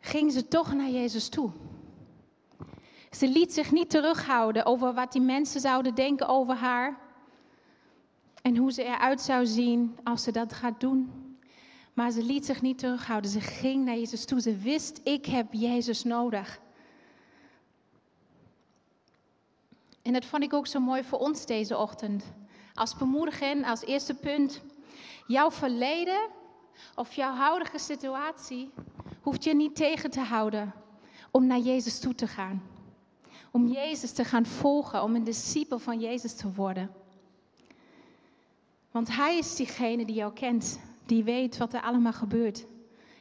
ging 0.00 0.32
ze 0.32 0.48
toch 0.48 0.74
naar 0.74 0.90
Jezus 0.90 1.28
toe. 1.28 1.50
Ze 3.10 3.28
liet 3.28 3.52
zich 3.52 3.72
niet 3.72 3.90
terughouden 3.90 4.66
over 4.66 4.94
wat 4.94 5.12
die 5.12 5.22
mensen 5.22 5.60
zouden 5.60 5.94
denken 5.94 6.28
over 6.28 6.54
haar 6.54 6.98
en 8.42 8.56
hoe 8.56 8.72
ze 8.72 8.82
eruit 8.82 9.20
zou 9.20 9.46
zien 9.46 9.98
als 10.04 10.22
ze 10.22 10.30
dat 10.30 10.52
gaat 10.52 10.80
doen. 10.80 11.30
Maar 11.92 12.10
ze 12.10 12.22
liet 12.22 12.46
zich 12.46 12.62
niet 12.62 12.78
terughouden. 12.78 13.30
Ze 13.30 13.40
ging 13.40 13.84
naar 13.84 13.96
Jezus 13.96 14.24
toe. 14.24 14.40
Ze 14.40 14.56
wist, 14.56 15.00
ik 15.04 15.26
heb 15.26 15.52
Jezus 15.52 16.02
nodig. 16.02 16.60
En 20.02 20.12
dat 20.12 20.24
vond 20.24 20.42
ik 20.42 20.52
ook 20.52 20.66
zo 20.66 20.80
mooi 20.80 21.04
voor 21.04 21.18
ons 21.18 21.46
deze 21.46 21.76
ochtend. 21.76 22.24
Als 22.74 22.96
bemoediging, 22.96 23.66
als 23.66 23.84
eerste 23.84 24.14
punt. 24.14 24.62
Jouw 25.26 25.50
verleden 25.50 26.28
of 26.94 27.12
jouw 27.12 27.34
huidige 27.34 27.78
situatie 27.78 28.70
hoeft 29.20 29.44
je 29.44 29.54
niet 29.54 29.76
tegen 29.76 30.10
te 30.10 30.20
houden 30.20 30.72
om 31.30 31.46
naar 31.46 31.58
Jezus 31.58 31.98
toe 31.98 32.14
te 32.14 32.26
gaan. 32.26 32.62
Om 33.50 33.66
Jezus 33.66 34.12
te 34.12 34.24
gaan 34.24 34.46
volgen, 34.46 35.02
om 35.02 35.14
een 35.14 35.24
discipel 35.24 35.78
van 35.78 36.00
Jezus 36.00 36.34
te 36.34 36.52
worden. 36.52 36.90
Want 38.90 39.16
Hij 39.16 39.38
is 39.38 39.56
diegene 39.56 40.04
die 40.04 40.14
jou 40.14 40.32
kent 40.32 40.80
die 41.06 41.24
weet 41.24 41.56
wat 41.56 41.72
er 41.72 41.82
allemaal 41.82 42.12
gebeurt 42.12 42.66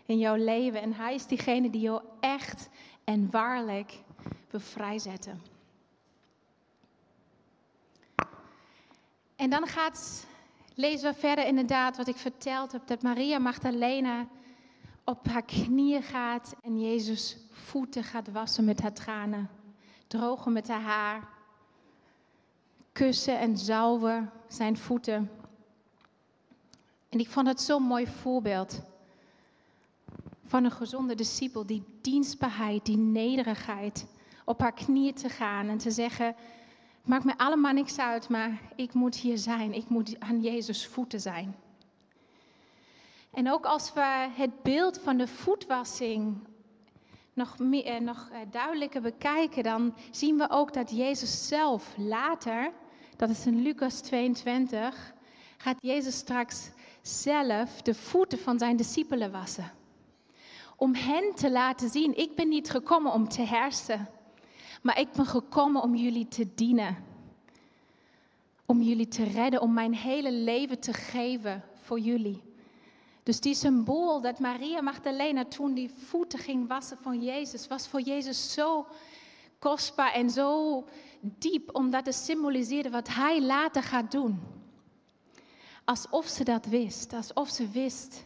in 0.06 0.18
jouw 0.18 0.36
leven. 0.36 0.82
En 0.82 0.94
Hij 0.94 1.14
is 1.14 1.28
diegene 1.28 1.70
die 1.70 1.82
jou 1.82 2.02
echt 2.20 2.70
en 3.04 3.32
waarlijk 3.32 4.04
bevrijzetten. 4.50 5.42
En 9.36 9.50
dan 9.50 9.68
gaat, 9.68 10.28
lezen 10.76 11.12
we 11.12 11.20
verder 11.20 11.46
inderdaad 11.46 11.98
wat 11.98 12.08
ik 12.08 12.16
verteld 12.16 12.72
heb, 12.72 12.88
dat 12.88 13.02
Maria 13.02 13.40
Magdalena 13.40 14.28
op 15.04 15.28
haar 15.28 15.46
knieën 15.46 16.04
gaat 16.04 16.56
en 16.62 16.80
Jezus 16.80 17.38
voeten 17.52 18.04
gaat 18.04 18.32
wassen 18.32 18.66
met 18.66 18.82
haar 18.82 18.94
tranen, 18.94 19.50
drogen 20.08 20.54
met 20.54 20.68
haar 20.68 20.82
haar, 20.82 21.30
kussen 22.92 23.40
en 23.40 23.58
zalven 23.58 24.32
zijn 24.48 24.78
voeten. 24.78 25.30
En 27.12 27.20
ik 27.20 27.30
vond 27.30 27.48
het 27.48 27.62
zo'n 27.62 27.84
mooi 27.84 28.08
voorbeeld 28.08 28.82
van 30.46 30.64
een 30.64 30.72
gezonde 30.72 31.16
discipel, 31.16 31.66
die 31.66 31.84
dienstbaarheid, 32.02 32.86
die 32.86 32.98
nederigheid, 32.98 34.08
op 34.46 34.60
haar 34.60 34.74
knieën 34.74 35.14
te 35.14 35.30
gaan 35.30 35.68
en 35.68 35.78
te 35.78 35.92
zeggen, 35.92 36.36
maakt 37.04 37.24
me 37.24 37.38
allemaal 37.38 37.74
niks 37.74 38.00
uit, 38.00 38.30
maar 38.30 38.62
ik 38.76 38.94
moet 38.94 39.16
hier 39.16 39.38
zijn, 39.38 39.74
ik 39.74 39.90
moet 39.90 40.20
aan 40.20 40.42
Jezus 40.42 40.88
voeten 40.88 41.22
zijn. 41.22 41.56
En 43.34 43.52
ook 43.52 43.66
als 43.66 43.94
we 43.94 44.30
het 44.36 44.64
beeld 44.64 45.00
van 45.00 45.18
de 45.18 45.28
voetwassing 45.28 46.38
nog, 47.34 47.60
meer, 47.60 47.86
eh, 47.86 48.00
nog 48.00 48.30
eh, 48.32 48.40
duidelijker 48.52 49.02
bekijken, 49.02 49.64
dan 49.64 49.94
zien 50.12 50.38
we 50.38 50.50
ook 50.50 50.74
dat 50.74 50.92
Jezus 50.92 51.48
zelf 51.48 51.94
later, 51.98 52.72
dat 53.18 53.30
is 53.30 53.46
in 53.46 53.62
Lucas 53.62 54.02
22, 54.02 55.14
gaat 55.58 55.78
Jezus 55.82 56.18
straks 56.18 56.72
zelf 57.02 57.82
de 57.82 57.94
voeten 57.94 58.40
van 58.40 58.60
zijn 58.60 58.78
discipelen 58.78 59.32
wassen. 59.32 59.72
Om 60.76 60.96
hen 60.96 61.36
te 61.36 61.52
laten 61.52 61.90
zien, 61.90 62.18
ik 62.18 62.36
ben 62.36 62.50
niet 62.50 62.70
gekomen 62.70 63.12
om 63.12 63.30
te 63.30 63.42
hersen, 63.42 64.10
maar 64.82 65.00
ik 65.00 65.12
ben 65.12 65.26
gekomen 65.26 65.82
om 65.82 65.96
jullie 65.96 66.28
te 66.28 66.48
dienen. 66.56 66.98
Om 68.66 68.82
jullie 68.82 69.08
te 69.08 69.24
redden, 69.24 69.62
om 69.62 69.74
mijn 69.74 69.94
hele 69.94 70.32
leven 70.32 70.80
te 70.80 70.94
geven 70.94 71.64
voor 71.74 72.00
jullie. 72.00 72.42
Dus 73.24 73.40
die 73.40 73.56
symbool 73.56 74.22
dat 74.22 74.40
Maria 74.40 74.82
Magdalena 74.82 75.46
toen 75.46 75.74
die 75.74 75.92
voeten 76.08 76.40
ging 76.40 76.68
wassen 76.68 76.98
van 76.98 77.22
Jezus, 77.22 77.68
was 77.68 77.88
voor 77.88 78.02
Jezus 78.02 78.54
zo 78.54 78.88
kostbaar 79.60 80.14
en 80.14 80.30
zo 80.30 80.84
diep, 81.20 81.76
omdat 81.76 82.06
het 82.06 82.16
symboliseerde 82.16 82.90
wat 82.90 83.08
hij 83.08 83.42
later 83.42 83.84
gaat 83.84 84.12
doen. 84.12 84.61
Alsof 85.84 86.28
ze 86.28 86.44
dat 86.44 86.66
wist, 86.66 87.14
alsof 87.14 87.50
ze 87.50 87.70
wist, 87.70 88.26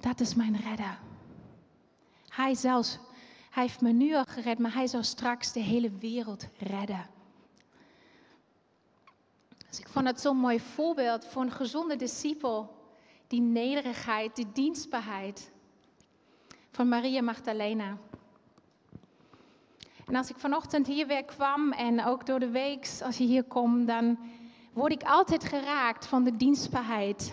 dat 0.00 0.20
is 0.20 0.34
mijn 0.34 0.56
redder. 0.56 0.98
Hij 2.28 2.54
zelfs, 2.54 2.98
hij 3.50 3.62
heeft 3.62 3.80
me 3.80 3.92
nu 3.92 4.14
al 4.14 4.24
gered, 4.24 4.58
maar 4.58 4.74
hij 4.74 4.86
zal 4.86 5.02
straks 5.02 5.52
de 5.52 5.60
hele 5.60 5.90
wereld 5.90 6.46
redden. 6.58 7.06
Dus 9.68 9.80
ik 9.80 9.88
vond 9.88 10.06
het 10.06 10.20
zo'n 10.20 10.36
mooi 10.36 10.60
voorbeeld 10.60 11.26
voor 11.26 11.42
een 11.42 11.50
gezonde 11.50 11.96
discipel. 11.96 12.80
Die 13.26 13.40
nederigheid, 13.40 14.36
die 14.36 14.52
dienstbaarheid 14.52 15.52
van 16.70 16.88
Maria 16.88 17.22
Magdalena. 17.22 17.96
En 20.06 20.16
als 20.16 20.30
ik 20.30 20.36
vanochtend 20.36 20.86
hier 20.86 21.06
weer 21.06 21.24
kwam 21.24 21.72
en 21.72 22.04
ook 22.04 22.26
door 22.26 22.38
de 22.38 22.50
week, 22.50 22.88
als 23.02 23.16
je 23.16 23.24
hier 23.24 23.44
komt, 23.44 23.86
dan 23.86 24.18
word 24.72 24.92
ik 24.92 25.02
altijd 25.02 25.44
geraakt 25.44 26.06
van 26.06 26.24
de 26.24 26.36
dienstbaarheid 26.36 27.32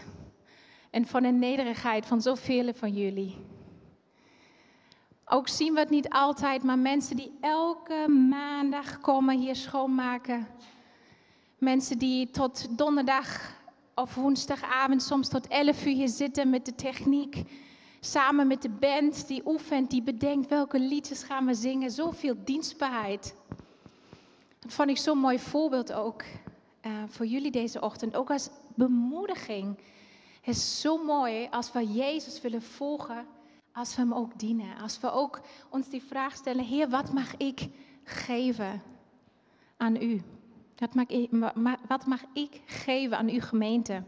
en 0.89 1.05
van 1.05 1.23
de 1.23 1.31
nederigheid 1.31 2.05
van 2.05 2.21
zoveel 2.21 2.73
van 2.73 2.93
jullie. 2.93 3.35
Ook 5.25 5.47
zien 5.47 5.73
we 5.73 5.79
het 5.79 5.89
niet 5.89 6.09
altijd, 6.09 6.63
maar 6.63 6.79
mensen 6.79 7.15
die 7.15 7.37
elke 7.41 8.07
maandag 8.29 8.99
komen 8.99 9.39
hier 9.39 9.55
schoonmaken. 9.55 10.47
Mensen 11.57 11.97
die 11.97 12.31
tot 12.31 12.77
donderdag 12.77 13.57
of 13.95 14.15
woensdagavond 14.15 15.03
soms 15.03 15.27
tot 15.27 15.47
11 15.47 15.85
uur 15.85 15.93
hier 15.93 16.07
zitten 16.07 16.49
met 16.49 16.65
de 16.65 16.75
techniek. 16.75 17.43
Samen 17.99 18.47
met 18.47 18.61
de 18.61 18.69
band 18.69 19.27
die 19.27 19.41
oefent, 19.45 19.89
die 19.89 20.01
bedenkt 20.01 20.49
welke 20.49 20.79
liedjes 20.79 21.23
gaan 21.23 21.45
we 21.45 21.53
zingen. 21.53 21.91
Zoveel 21.91 22.35
dienstbaarheid. 22.43 23.35
Dat 24.59 24.73
vond 24.73 24.89
ik 24.89 24.97
zo'n 24.97 25.17
mooi 25.17 25.39
voorbeeld 25.39 25.93
ook 25.93 26.23
eh, 26.81 26.91
voor 27.07 27.25
jullie 27.25 27.51
deze 27.51 27.81
ochtend, 27.81 28.15
ook 28.15 28.31
als 28.31 28.49
bemoediging. 28.75 29.77
Het 30.41 30.55
is 30.55 30.81
zo 30.81 31.03
mooi 31.03 31.47
als 31.51 31.71
we 31.71 31.93
Jezus 31.93 32.41
willen 32.41 32.61
volgen, 32.61 33.25
als 33.73 33.95
we 33.95 34.01
Hem 34.01 34.13
ook 34.13 34.39
dienen. 34.39 34.77
Als 34.77 34.99
we 34.99 35.11
ook 35.11 35.41
ons 35.69 35.89
die 35.89 36.03
vraag 36.03 36.35
stellen, 36.35 36.65
Heer, 36.65 36.89
wat 36.89 37.13
mag 37.13 37.37
ik 37.37 37.67
geven 38.03 38.81
aan 39.77 39.95
U? 39.95 40.21
Wat 40.77 40.93
mag 40.93 41.07
ik, 41.07 41.29
wat 41.87 42.05
mag 42.05 42.21
ik 42.33 42.61
geven 42.65 43.17
aan 43.17 43.29
uw 43.29 43.41
gemeente? 43.41 44.03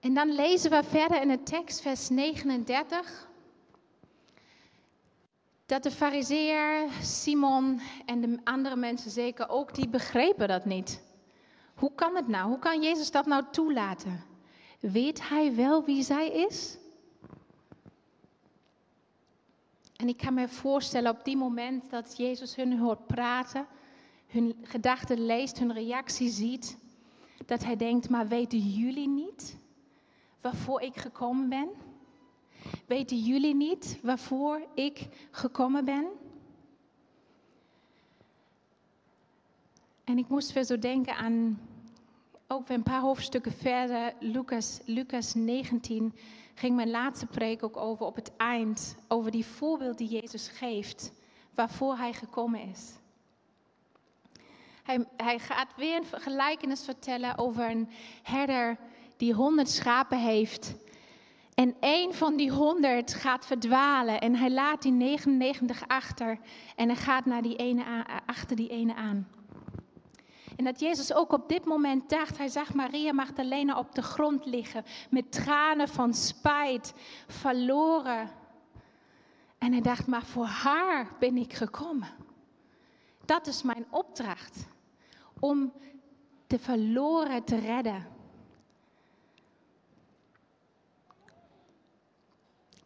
En 0.00 0.14
dan 0.14 0.34
lezen 0.34 0.70
we 0.70 0.82
verder 0.82 1.22
in 1.22 1.30
het 1.30 1.46
tekst, 1.46 1.80
vers 1.80 2.08
39, 2.08 3.28
dat 5.66 5.82
de 5.82 5.90
fariseer, 5.90 6.88
Simon 7.02 7.80
en 8.04 8.20
de 8.20 8.38
andere 8.44 8.76
mensen 8.76 9.10
zeker 9.10 9.48
ook, 9.48 9.74
die 9.74 9.88
begrepen 9.88 10.48
dat 10.48 10.64
niet. 10.64 11.02
Hoe 11.74 11.92
kan 11.94 12.16
het 12.16 12.28
nou? 12.28 12.48
Hoe 12.48 12.58
kan 12.58 12.82
Jezus 12.82 13.10
dat 13.10 13.26
nou 13.26 13.44
toelaten? 13.50 14.24
Weet 14.80 15.28
hij 15.28 15.54
wel 15.54 15.84
wie 15.84 16.02
zij 16.02 16.28
is? 16.28 16.78
En 19.96 20.08
ik 20.08 20.16
kan 20.16 20.34
me 20.34 20.48
voorstellen 20.48 21.10
op 21.10 21.24
die 21.24 21.36
moment 21.36 21.90
dat 21.90 22.16
Jezus 22.16 22.56
hun 22.56 22.78
hoort 22.78 23.06
praten, 23.06 23.66
hun 24.26 24.56
gedachten 24.62 25.26
leest, 25.26 25.58
hun 25.58 25.72
reactie 25.72 26.28
ziet, 26.28 26.78
dat 27.46 27.64
hij 27.64 27.76
denkt, 27.76 28.08
maar 28.08 28.28
weten 28.28 28.58
jullie 28.58 29.08
niet 29.08 29.56
waarvoor 30.40 30.80
ik 30.80 30.96
gekomen 30.96 31.48
ben? 31.48 31.68
Weten 32.86 33.18
jullie 33.18 33.54
niet 33.54 33.98
waarvoor 34.02 34.66
ik 34.74 35.08
gekomen 35.30 35.84
ben? 35.84 36.06
En 40.04 40.18
ik 40.18 40.28
moest 40.28 40.52
weer 40.52 40.64
zo 40.64 40.78
denken 40.78 41.16
aan, 41.16 41.60
ook 42.46 42.66
weer 42.66 42.76
een 42.76 42.82
paar 42.82 43.00
hoofdstukken 43.00 43.52
verder, 43.52 44.12
Lucas, 44.20 44.80
Lucas 44.84 45.34
19, 45.34 46.14
ging 46.54 46.76
mijn 46.76 46.90
laatste 46.90 47.26
preek 47.26 47.62
ook 47.62 47.76
over 47.76 48.06
op 48.06 48.14
het 48.14 48.36
eind, 48.36 48.96
over 49.08 49.30
die 49.30 49.46
voorbeeld 49.46 49.98
die 49.98 50.08
Jezus 50.08 50.48
geeft, 50.48 51.12
waarvoor 51.54 51.96
hij 51.96 52.12
gekomen 52.12 52.60
is. 52.60 52.92
Hij, 54.82 55.06
hij 55.16 55.38
gaat 55.38 55.74
weer 55.76 55.96
een 55.96 56.20
gelijkenis 56.20 56.84
vertellen 56.84 57.38
over 57.38 57.70
een 57.70 57.88
herder 58.22 58.78
die 59.16 59.32
honderd 59.32 59.68
schapen 59.68 60.18
heeft. 60.18 60.74
En 61.56 61.76
één 61.80 62.14
van 62.14 62.36
die 62.36 62.50
honderd 62.50 63.14
gaat 63.14 63.46
verdwalen 63.46 64.20
en 64.20 64.34
hij 64.34 64.50
laat 64.50 64.82
die 64.82 64.92
99 64.92 65.88
achter 65.88 66.38
en 66.74 66.88
hij 66.88 66.96
gaat 66.96 67.24
naar 67.24 67.42
die 67.42 67.56
ene 67.56 67.84
achter 68.26 68.56
die 68.56 68.68
ene 68.68 68.94
aan. 68.94 69.28
En 70.56 70.64
dat 70.64 70.80
Jezus 70.80 71.14
ook 71.14 71.32
op 71.32 71.48
dit 71.48 71.64
moment 71.64 72.08
dacht, 72.08 72.38
hij 72.38 72.48
zag 72.48 72.74
Maria 72.74 73.12
Magdalena 73.12 73.78
op 73.78 73.94
de 73.94 74.02
grond 74.02 74.46
liggen 74.46 74.84
met 75.10 75.32
tranen 75.32 75.88
van 75.88 76.14
spijt, 76.14 76.94
verloren. 77.26 78.30
En 79.58 79.72
hij 79.72 79.80
dacht, 79.80 80.06
maar 80.06 80.24
voor 80.24 80.46
haar 80.46 81.10
ben 81.18 81.36
ik 81.36 81.52
gekomen. 81.52 82.08
Dat 83.24 83.46
is 83.46 83.62
mijn 83.62 83.86
opdracht, 83.90 84.66
om 85.40 85.72
de 86.46 86.58
verloren 86.58 87.44
te 87.44 87.58
redden. 87.58 88.15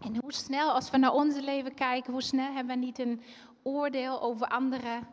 En 0.05 0.17
hoe 0.21 0.33
snel, 0.33 0.71
als 0.71 0.91
we 0.91 0.97
naar 0.97 1.13
ons 1.13 1.41
leven 1.41 1.75
kijken, 1.75 2.13
hoe 2.13 2.23
snel 2.23 2.53
hebben 2.53 2.79
we 2.79 2.85
niet 2.85 2.99
een 2.99 3.23
oordeel 3.63 4.23
over 4.23 4.47
anderen 4.47 5.07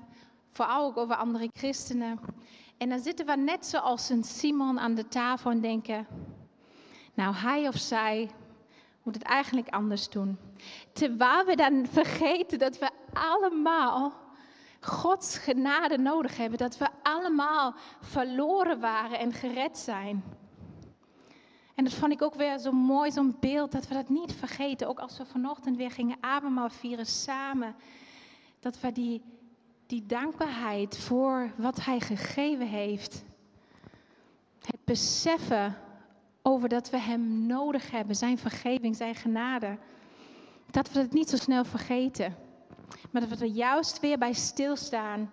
Vooral 0.58 0.86
ook 0.86 0.98
over 0.98 1.16
andere 1.16 1.50
christenen. 1.54 2.20
En 2.78 2.90
dan 2.90 3.00
zitten 3.00 3.26
we 3.26 3.36
net 3.36 3.66
zoals 3.66 4.10
een 4.10 4.24
Simon 4.24 4.80
aan 4.80 4.96
de 4.96 5.08
tafel 5.08 5.52
en 5.52 5.62
denken, 5.62 6.08
nou 7.14 7.36
hij 7.36 7.68
of 7.68 7.78
zij 7.78 8.30
moet 9.04 9.14
het 9.14 9.24
eigenlijk 9.24 9.70
anders 9.70 10.10
doen. 10.10 10.38
Terwijl 10.94 11.46
we 11.46 11.56
dan 11.56 11.88
vergeten 11.88 12.60
dat 12.60 12.80
we 12.80 12.90
allemaal 13.14 14.14
Gods 14.82 15.38
genade 15.38 15.98
nodig 15.98 16.38
hebben. 16.38 16.58
Dat 16.58 16.78
we 16.78 16.88
allemaal 17.04 17.74
verloren 18.02 18.80
waren 18.80 19.20
en 19.20 19.34
gered 19.34 19.78
zijn. 19.78 20.24
En 21.78 21.84
dat 21.84 21.94
vond 21.94 22.12
ik 22.12 22.22
ook 22.22 22.36
weer 22.36 22.60
zo 22.60 22.72
mooi, 22.72 23.12
zo'n 23.12 23.38
beeld, 23.40 23.72
dat 23.72 23.88
we 23.88 23.94
dat 23.94 24.10
niet 24.10 24.34
vergeten. 24.34 24.88
Ook 24.88 25.00
als 25.00 25.18
we 25.18 25.26
vanochtend 25.26 25.78
weer 25.78 25.92
gingen 25.92 26.18
avondmaal 26.20 26.70
vieren 26.70 27.06
samen. 27.06 27.76
Dat 28.60 28.80
we 28.80 28.92
die 28.92 29.22
die 29.88 30.06
dankbaarheid 30.06 30.98
voor 30.98 31.52
wat 31.58 31.86
Hij 31.86 32.00
gegeven 32.00 32.68
heeft. 32.68 33.24
Het 34.62 34.80
beseffen 34.84 35.78
over 36.42 36.70
dat 36.70 36.90
we 36.90 36.98
Hem 36.98 37.46
nodig 37.46 37.92
hebben, 37.92 38.16
Zijn 38.16 38.38
vergeving, 38.38 38.96
Zijn 38.96 39.16
genade. 39.16 39.78
Dat 40.72 40.92
we 40.92 41.00
het 41.00 41.14
niet 41.14 41.30
zo 41.30 41.38
snel 41.38 41.66
vergeten, 41.66 42.36
maar 43.12 43.22
dat 43.28 43.38
we 43.38 43.46
er 43.46 43.52
juist 43.52 44.00
weer 44.00 44.18
bij 44.18 44.34
stilstaan. 44.34 45.32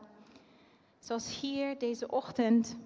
Zoals 0.98 1.40
hier 1.40 1.78
deze 1.78 2.08
ochtend. 2.10 2.76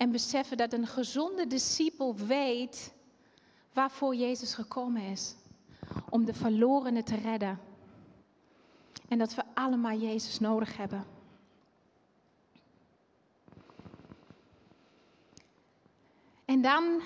En 0.00 0.10
beseffen 0.10 0.56
dat 0.56 0.72
een 0.72 0.86
gezonde 0.86 1.46
discipel 1.46 2.16
weet 2.16 2.92
waarvoor 3.72 4.14
Jezus 4.14 4.54
gekomen 4.54 5.02
is. 5.02 5.34
Om 6.08 6.24
de 6.24 6.34
verlorenen 6.34 7.04
te 7.04 7.16
redden. 7.16 7.60
En 9.08 9.18
dat 9.18 9.34
we 9.34 9.42
allemaal 9.54 9.98
Jezus 9.98 10.38
nodig 10.38 10.76
hebben. 10.76 11.06
En 16.44 16.62
dan 16.62 17.00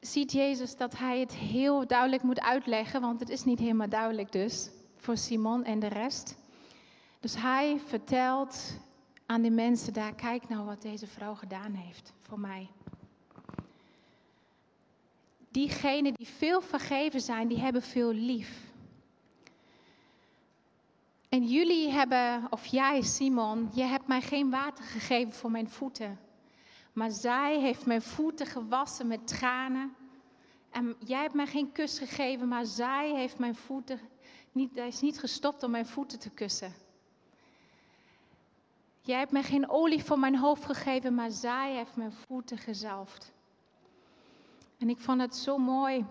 ziet 0.00 0.32
Jezus 0.32 0.76
dat 0.76 0.98
hij 0.98 1.20
het 1.20 1.34
heel 1.34 1.86
duidelijk 1.86 2.22
moet 2.22 2.40
uitleggen, 2.40 3.00
want 3.00 3.20
het 3.20 3.28
is 3.28 3.44
niet 3.44 3.58
helemaal 3.58 3.88
duidelijk 3.88 4.32
dus 4.32 4.70
voor 4.96 5.16
Simon 5.16 5.64
en 5.64 5.78
de 5.78 5.88
rest. 5.88 6.36
Dus 7.20 7.34
hij 7.36 7.80
vertelt 7.86 8.78
aan 9.28 9.42
de 9.42 9.50
mensen 9.50 9.92
daar, 9.92 10.14
kijk 10.14 10.48
nou 10.48 10.64
wat 10.64 10.82
deze 10.82 11.06
vrouw 11.06 11.34
gedaan 11.34 11.72
heeft 11.72 12.12
voor 12.22 12.40
mij. 12.40 12.70
Diegenen 15.50 16.14
die 16.14 16.26
veel 16.26 16.60
vergeven 16.60 17.20
zijn, 17.20 17.48
die 17.48 17.58
hebben 17.58 17.82
veel 17.82 18.12
lief. 18.12 18.72
En 21.28 21.44
jullie 21.46 21.90
hebben, 21.90 22.46
of 22.50 22.66
jij 22.66 23.02
Simon, 23.02 23.70
je 23.74 23.82
hebt 23.82 24.06
mij 24.06 24.20
geen 24.20 24.50
water 24.50 24.84
gegeven 24.84 25.32
voor 25.32 25.50
mijn 25.50 25.68
voeten. 25.68 26.18
Maar 26.92 27.10
zij 27.10 27.60
heeft 27.60 27.86
mijn 27.86 28.02
voeten 28.02 28.46
gewassen 28.46 29.06
met 29.06 29.26
tranen. 29.26 29.94
En 30.70 30.96
jij 31.04 31.22
hebt 31.22 31.34
mij 31.34 31.46
geen 31.46 31.72
kus 31.72 31.98
gegeven, 31.98 32.48
maar 32.48 32.66
zij 32.66 33.14
heeft 33.14 33.38
mijn 33.38 33.54
voeten 33.54 34.00
niet, 34.52 34.76
is 34.76 35.00
niet 35.00 35.18
gestopt 35.18 35.62
om 35.62 35.70
mijn 35.70 35.86
voeten 35.86 36.18
te 36.18 36.30
kussen. 36.30 36.86
Jij 39.08 39.18
hebt 39.18 39.32
mij 39.32 39.42
geen 39.42 39.70
olie 39.70 40.04
voor 40.04 40.18
mijn 40.18 40.36
hoofd 40.36 40.64
gegeven, 40.64 41.14
maar 41.14 41.30
zij 41.30 41.74
heeft 41.74 41.96
mijn 41.96 42.12
voeten 42.12 42.58
gezalfd. 42.58 43.32
En 44.78 44.88
ik 44.88 44.98
vond 44.98 45.20
het 45.20 45.36
zo 45.36 45.58
mooi, 45.58 46.04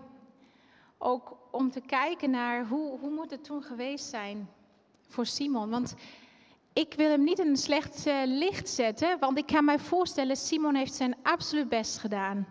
ook 0.98 1.36
om 1.50 1.70
te 1.70 1.80
kijken 1.80 2.30
naar 2.30 2.66
hoe, 2.66 2.98
hoe 2.98 3.10
moet 3.10 3.30
het 3.30 3.44
toen 3.44 3.62
geweest 3.62 4.04
zijn 4.04 4.48
voor 5.08 5.26
Simon. 5.26 5.70
Want 5.70 5.94
ik 6.72 6.94
wil 6.96 7.10
hem 7.10 7.24
niet 7.24 7.38
in 7.38 7.48
een 7.48 7.56
slecht 7.56 8.06
uh, 8.06 8.22
licht 8.24 8.68
zetten, 8.68 9.18
want 9.18 9.38
ik 9.38 9.46
kan 9.46 9.64
mij 9.64 9.78
voorstellen, 9.78 10.36
Simon 10.36 10.74
heeft 10.74 10.94
zijn 10.94 11.16
absoluut 11.22 11.68
best 11.68 11.98
gedaan. 11.98 12.46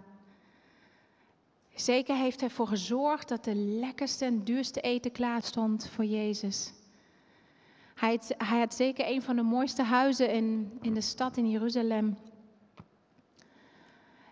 Zeker 1.75 2.15
heeft 2.15 2.39
hij 2.39 2.49
ervoor 2.49 2.67
gezorgd 2.67 3.27
dat 3.27 3.43
de 3.43 3.55
lekkerste 3.55 4.25
en 4.25 4.43
duurste 4.43 4.81
eten 4.81 5.12
klaar 5.12 5.43
stond 5.43 5.89
voor 5.89 6.05
Jezus. 6.05 6.73
Hij 7.97 8.10
had, 8.10 8.33
hij 8.38 8.60
had 8.60 8.73
zeker 8.73 9.07
een 9.07 9.21
van 9.21 9.36
de 9.36 9.41
mooiste 9.41 9.83
huizen 9.83 10.31
in, 10.31 10.77
in 10.81 10.93
de 10.93 11.01
stad 11.01 11.38
in 11.38 11.49
Jeruzalem. 11.49 12.17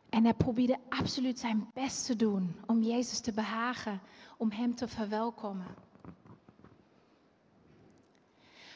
En 0.10 0.24
hij 0.24 0.34
probeerde 0.34 0.78
absoluut 0.90 1.40
zijn 1.40 1.70
best 1.74 2.06
te 2.06 2.16
doen 2.16 2.56
om 2.66 2.82
Jezus 2.82 3.20
te 3.20 3.32
behagen, 3.32 4.02
om 4.38 4.52
hem 4.52 4.76
te 4.76 4.88
verwelkomen. 4.88 5.76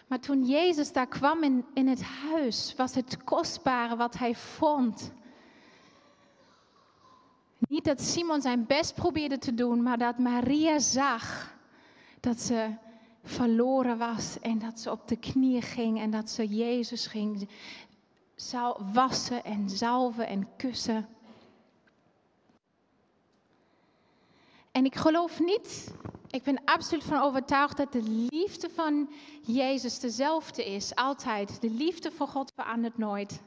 Maar 0.07 0.19
toen 0.19 0.45
Jezus 0.45 0.91
daar 0.91 1.07
kwam 1.07 1.43
in, 1.43 1.65
in 1.73 1.87
het 1.87 2.03
huis, 2.03 2.73
was 2.77 2.95
het 2.95 3.23
kostbare 3.23 3.95
wat 3.95 4.17
hij 4.17 4.35
vond. 4.35 5.11
Niet 7.57 7.83
dat 7.83 8.01
Simon 8.01 8.41
zijn 8.41 8.65
best 8.65 8.95
probeerde 8.95 9.37
te 9.37 9.53
doen, 9.53 9.83
maar 9.83 9.97
dat 9.97 10.17
Maria 10.17 10.79
zag 10.79 11.55
dat 12.19 12.39
ze 12.39 12.73
verloren 13.23 13.97
was 13.97 14.39
en 14.39 14.59
dat 14.59 14.79
ze 14.79 14.91
op 14.91 15.07
de 15.07 15.17
knieën 15.17 15.61
ging 15.61 15.99
en 15.99 16.11
dat 16.11 16.29
ze 16.29 16.47
Jezus 16.47 17.07
ging 17.07 17.47
wassen 18.93 19.43
en 19.43 19.69
zalven 19.69 20.27
en 20.27 20.47
kussen. 20.55 21.07
En 24.71 24.85
ik 24.85 24.95
geloof 24.95 25.39
niet 25.39 25.93
Ik 26.31 26.43
ben 26.43 26.61
absoluut 26.65 27.03
van 27.03 27.21
overtuigd 27.21 27.77
dat 27.77 27.91
de 27.91 28.27
liefde 28.29 28.69
van 28.69 29.09
Jezus 29.41 29.99
dezelfde 29.99 30.65
is, 30.65 30.95
altijd. 30.95 31.61
De 31.61 31.69
liefde 31.69 32.11
voor 32.11 32.27
God 32.27 32.51
verandert 32.55 32.97
nooit. 32.97 33.41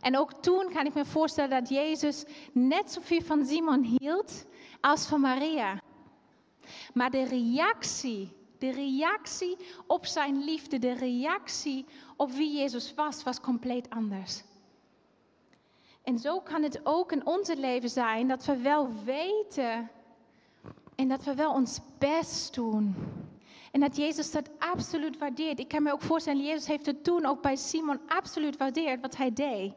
En 0.00 0.18
ook 0.18 0.32
toen 0.32 0.72
kan 0.72 0.86
ik 0.86 0.94
me 0.94 1.04
voorstellen 1.04 1.50
dat 1.50 1.68
Jezus 1.68 2.24
net 2.52 2.92
zoveel 2.92 3.20
van 3.20 3.46
Simon 3.46 3.82
hield 3.82 4.44
als 4.80 5.06
van 5.06 5.20
Maria. 5.20 5.80
Maar 6.94 7.10
de 7.10 7.24
reactie, 7.24 8.36
de 8.58 8.70
reactie 8.70 9.56
op 9.86 10.06
zijn 10.06 10.44
liefde, 10.44 10.78
de 10.78 10.92
reactie 10.92 11.86
op 12.16 12.30
wie 12.32 12.56
Jezus 12.56 12.94
was, 12.94 13.22
was 13.22 13.40
compleet 13.40 13.90
anders. 13.90 14.42
En 16.02 16.18
zo 16.18 16.40
kan 16.40 16.62
het 16.62 16.80
ook 16.82 17.12
in 17.12 17.26
onze 17.26 17.56
leven 17.56 17.90
zijn 17.90 18.28
dat 18.28 18.44
we 18.44 18.56
wel 18.56 18.90
weten 19.04 19.90
en 20.94 21.08
dat 21.08 21.24
we 21.24 21.34
wel 21.34 21.52
ons 21.52 21.80
best 21.98 22.54
doen. 22.54 22.94
En 23.72 23.80
dat 23.80 23.96
Jezus 23.96 24.30
dat 24.30 24.50
absoluut 24.58 25.18
waardeert. 25.18 25.58
Ik 25.58 25.68
kan 25.68 25.82
me 25.82 25.92
ook 25.92 26.02
voorstellen, 26.02 26.44
Jezus 26.44 26.66
heeft 26.66 26.86
het 26.86 27.04
toen 27.04 27.24
ook 27.24 27.42
bij 27.42 27.56
Simon 27.56 28.00
absoluut 28.06 28.56
waardeerd 28.56 29.00
wat 29.00 29.16
hij 29.16 29.32
deed. 29.32 29.72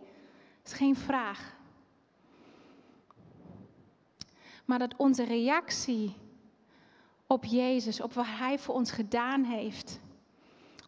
Dat 0.61 0.71
is 0.71 0.73
geen 0.73 0.95
vraag. 0.95 1.55
Maar 4.65 4.79
dat 4.79 4.95
onze 4.97 5.23
reactie 5.23 6.15
op 7.31 7.45
Jezus, 7.45 8.01
op 8.01 8.13
wat 8.13 8.25
Hij 8.27 8.59
voor 8.59 8.75
ons 8.75 8.91
gedaan 8.91 9.43
heeft, 9.43 9.99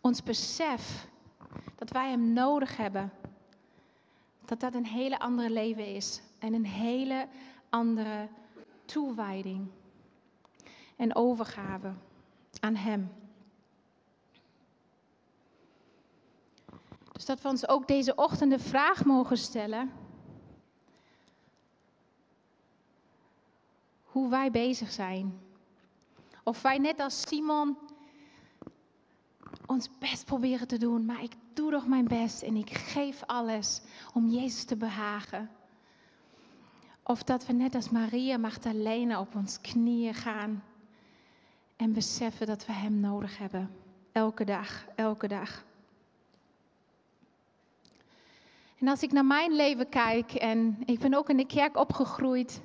ons 0.01 0.23
besef 0.23 1.07
dat 1.75 1.89
wij 1.89 2.09
Hem 2.09 2.33
nodig 2.33 2.77
hebben, 2.77 3.13
dat 4.45 4.59
dat 4.59 4.73
een 4.73 4.85
hele 4.85 5.19
andere 5.19 5.49
leven 5.49 5.95
is 5.95 6.21
en 6.39 6.53
een 6.53 6.65
hele 6.65 7.27
andere 7.69 8.27
toewijding 8.85 9.67
en 10.95 11.15
overgave 11.15 11.93
aan 12.59 12.75
Hem. 12.75 13.11
Dus 17.11 17.25
dat 17.25 17.41
we 17.41 17.47
ons 17.47 17.67
ook 17.67 17.87
deze 17.87 18.15
ochtend 18.15 18.51
de 18.51 18.59
vraag 18.59 19.05
mogen 19.05 19.37
stellen. 19.37 19.91
Hoe 24.03 24.29
wij 24.29 24.51
bezig 24.51 24.91
zijn. 24.91 25.42
Of 26.43 26.61
wij 26.61 26.77
net 26.77 26.99
als 26.99 27.21
Simon 27.21 27.77
ons 29.65 29.89
best 29.99 30.25
proberen 30.25 30.67
te 30.67 30.77
doen, 30.77 31.05
maar 31.05 31.23
ik 31.23 31.33
doe 31.53 31.71
toch 31.71 31.87
mijn 31.87 32.07
best 32.07 32.41
en 32.41 32.55
ik 32.55 32.69
geef 32.69 33.23
alles 33.25 33.81
om 34.13 34.29
Jezus 34.29 34.63
te 34.63 34.75
behagen. 34.75 35.49
Of 37.03 37.23
dat 37.23 37.45
we 37.45 37.53
net 37.53 37.75
als 37.75 37.89
Maria 37.89 38.37
Magdalena 38.37 39.19
op 39.19 39.35
ons 39.35 39.61
knieën 39.61 40.13
gaan 40.13 40.63
en 41.75 41.93
beseffen 41.93 42.47
dat 42.47 42.65
we 42.65 42.71
Hem 42.71 42.99
nodig 42.99 43.37
hebben. 43.37 43.69
Elke 44.11 44.45
dag, 44.45 44.85
elke 44.95 45.27
dag. 45.27 45.63
En 48.79 48.87
als 48.87 49.03
ik 49.03 49.11
naar 49.11 49.25
mijn 49.25 49.51
leven 49.51 49.89
kijk, 49.89 50.33
en 50.33 50.77
ik 50.85 50.99
ben 50.99 51.13
ook 51.13 51.29
in 51.29 51.37
de 51.37 51.45
kerk 51.45 51.77
opgegroeid, 51.77 52.61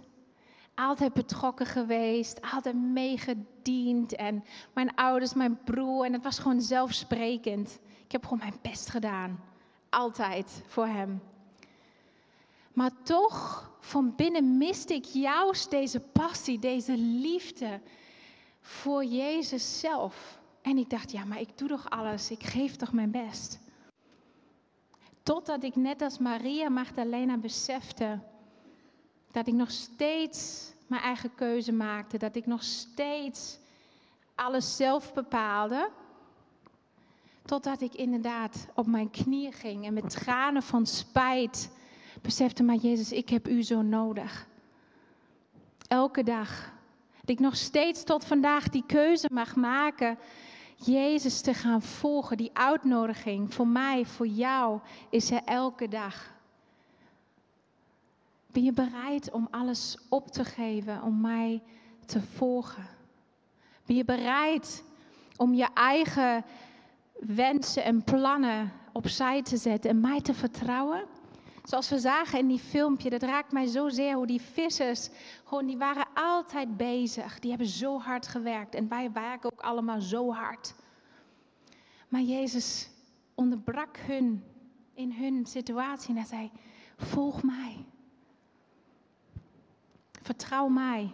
altijd 0.79 1.13
betrokken 1.13 1.67
geweest, 1.67 2.41
altijd 2.53 2.75
meegediend. 2.75 4.15
En 4.15 4.45
mijn 4.73 4.95
ouders, 4.95 5.35
mijn 5.35 5.59
broer, 5.65 6.05
en 6.05 6.13
het 6.13 6.23
was 6.23 6.39
gewoon 6.39 6.61
zelfsprekend. 6.61 7.79
Ik 8.05 8.13
heb 8.13 8.23
gewoon 8.23 8.39
mijn 8.39 8.59
best 8.63 8.89
gedaan. 8.89 9.41
Altijd 9.89 10.63
voor 10.67 10.87
hem. 10.87 11.23
Maar 12.73 12.91
toch, 13.03 13.71
van 13.81 14.15
binnen 14.17 14.57
miste 14.57 14.95
ik 14.95 15.05
juist 15.05 15.71
deze 15.71 16.01
passie, 16.01 16.59
deze 16.59 16.97
liefde 16.97 17.81
voor 18.61 19.05
Jezus 19.05 19.81
zelf. 19.81 20.39
En 20.63 20.79
ik 20.79 20.91
dacht, 20.91 21.13
ja, 21.13 21.25
maar 21.25 21.41
ik 21.41 21.59
doe 21.59 21.69
toch 21.69 21.91
alles, 21.91 22.31
ik 22.31 22.43
geef 22.43 22.77
toch 22.77 22.93
mijn 22.93 23.11
best. 23.11 23.59
Totdat 25.23 25.63
ik 25.63 25.77
net 25.77 26.03
als 26.03 26.19
Maria 26.19 26.69
Magdalena 26.69 27.37
besefte 27.37 28.21
dat 29.31 29.47
ik 29.47 29.55
nog 29.55 29.71
steeds 29.71 30.73
mijn 30.87 31.03
eigen 31.03 31.35
keuze 31.35 31.73
maakte, 31.73 32.19
dat 32.19 32.37
ik 32.37 32.47
nog 32.47 32.63
steeds 32.63 33.59
alles 34.35 34.77
zelf 34.77 35.13
bepaalde. 35.15 35.91
Totdat 37.45 37.81
ik 37.81 37.95
inderdaad 37.95 38.67
op 38.75 38.87
mijn 38.87 39.11
knieën 39.11 39.53
ging 39.53 39.85
en 39.85 39.95
met 39.95 40.11
tranen 40.11 40.63
van 40.63 40.87
spijt 40.87 41.71
besefte, 42.23 42.63
maar 42.63 42.77
Jezus, 42.77 43.13
ik 43.13 43.29
heb 43.29 43.49
u 43.49 43.63
zo 43.63 43.83
nodig. 43.83 44.47
Elke 45.87 46.23
dag. 46.23 46.73
Dat 47.21 47.31
ik 47.31 47.39
nog 47.39 47.57
steeds 47.57 48.05
tot 48.05 48.25
vandaag 48.25 48.69
die 48.69 48.85
keuze 48.87 49.29
mag 49.33 49.57
maken 49.57 50.19
Jezus 50.85 51.41
te 51.41 51.55
gaan 51.55 51.83
volgen. 51.83 52.37
Die 52.37 52.51
uitnodiging 52.53 53.55
voor 53.55 53.67
mij, 53.67 54.05
voor 54.05 54.27
jou, 54.27 54.81
is 55.11 55.31
er 55.31 55.43
elke 55.45 55.89
dag. 55.89 56.37
Ben 58.53 58.63
je 58.63 58.73
bereid 58.73 59.31
om 59.31 59.49
alles 59.51 59.99
op 60.09 60.29
te 60.29 60.45
geven, 60.45 61.03
om 61.03 61.21
mij 61.21 61.63
te 62.07 62.21
volgen? 62.21 62.87
Ben 63.87 63.97
je 63.97 64.05
bereid 64.05 64.85
om 65.37 65.55
je 65.55 65.69
eigen 65.75 66.45
wensen 67.19 67.85
en 67.85 68.05
plannen 68.05 68.73
opzij 68.93 69.43
te 69.43 69.57
zetten 69.57 69.91
en 69.91 70.01
mij 70.01 70.21
te 70.21 70.35
vertrouwen? 70.35 71.05
Zoals 71.65 71.89
we 71.89 71.99
zagen 71.99 72.39
in 72.39 72.47
die 72.47 72.59
filmpje, 72.59 73.11
dat 73.11 73.23
raakt 73.23 73.53
mij 73.53 73.67
zozeer 73.67 74.15
hoe 74.15 74.27
die 74.27 74.41
vissers, 74.41 75.09
gewoon 75.45 75.67
die 75.67 75.77
waren 75.79 76.07
altijd 76.15 76.77
bezig. 76.77 77.39
Die 77.39 77.51
hebben 77.51 77.69
zo 77.69 77.99
hard 77.99 78.27
gewerkt 78.27 78.75
en 78.75 78.89
wij 78.89 79.13
werken 79.13 79.53
ook 79.53 79.61
allemaal 79.61 80.01
zo 80.01 80.33
hard. 80.33 80.75
Maar 82.09 82.21
Jezus 82.21 82.91
onderbrak 83.35 83.97
hun 83.97 84.45
in 84.95 85.13
hun 85.13 85.47
situatie 85.47 86.09
en 86.09 86.17
hij 86.17 86.27
zei, 86.27 86.51
volg 86.97 87.43
mij. 87.43 87.85
Vertrouw 90.29 90.69
mij. 90.69 91.11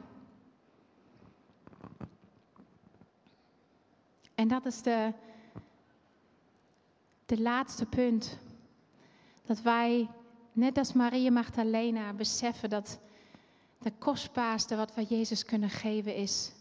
En 4.35 4.49
dat 4.49 4.67
is 4.67 4.83
de, 4.83 5.13
de 7.27 7.41
laatste 7.41 7.87
punt. 7.87 8.39
Dat 9.47 9.63
wij 9.63 10.09
net 10.53 10.79
als 10.79 10.93
Maria 10.93 11.31
Magdalena, 11.31 12.13
beseffen 12.13 12.71
dat 12.71 12.99
de 13.79 13.93
kostbaarste 13.99 14.77
wat 14.77 14.95
we 14.95 15.05
Jezus 15.05 15.45
kunnen 15.45 15.71
geven 15.71 16.15
is 16.17 16.53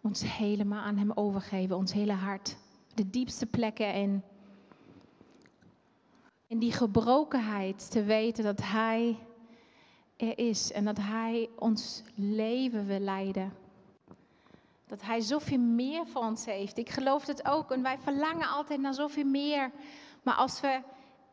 ons 0.00 0.36
helemaal 0.36 0.82
aan 0.82 0.96
Hem 0.96 1.12
overgeven, 1.12 1.76
ons 1.76 1.92
hele 1.92 2.12
hart. 2.12 2.56
De 2.94 3.10
diepste 3.10 3.46
plekken 3.46 3.94
in. 3.94 4.22
In 6.46 6.58
die 6.58 6.72
gebrokenheid 6.72 7.90
te 7.90 8.02
weten 8.04 8.44
dat 8.44 8.60
Hij 8.62 9.18
er 10.18 10.38
is 10.38 10.72
en 10.72 10.84
dat 10.84 10.98
Hij 11.00 11.48
ons 11.58 12.02
leven 12.14 12.86
wil 12.86 12.98
leiden. 12.98 13.52
Dat 14.86 15.02
Hij 15.02 15.20
zoveel 15.20 15.58
meer 15.58 16.06
voor 16.06 16.22
ons 16.22 16.44
heeft. 16.44 16.78
Ik 16.78 16.90
geloof 16.90 17.26
het 17.26 17.46
ook 17.46 17.70
en 17.70 17.82
wij 17.82 17.98
verlangen 17.98 18.48
altijd 18.48 18.80
naar 18.80 18.94
zoveel 18.94 19.24
meer. 19.24 19.70
Maar 20.22 20.34
als 20.34 20.60
we 20.60 20.80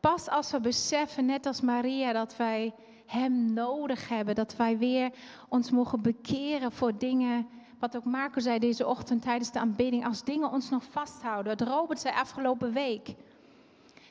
pas 0.00 0.28
als 0.28 0.50
we 0.50 0.60
beseffen, 0.60 1.26
net 1.26 1.46
als 1.46 1.60
Maria, 1.60 2.12
dat 2.12 2.36
wij 2.36 2.74
Hem 3.06 3.52
nodig 3.52 4.08
hebben, 4.08 4.34
dat 4.34 4.56
wij 4.56 4.78
weer 4.78 5.10
ons 5.48 5.70
mogen 5.70 6.02
bekeren 6.02 6.72
voor 6.72 6.98
dingen, 6.98 7.46
wat 7.78 7.96
ook 7.96 8.04
Marco 8.04 8.40
zei 8.40 8.58
deze 8.58 8.86
ochtend 8.86 9.22
tijdens 9.22 9.52
de 9.52 9.58
aanbidding, 9.58 10.06
als 10.06 10.24
dingen 10.24 10.50
ons 10.50 10.70
nog 10.70 10.84
vasthouden. 10.84 11.56
Wat 11.56 11.68
Robert 11.68 12.00
zei 12.00 12.14
afgelopen 12.14 12.72
week. 12.72 13.14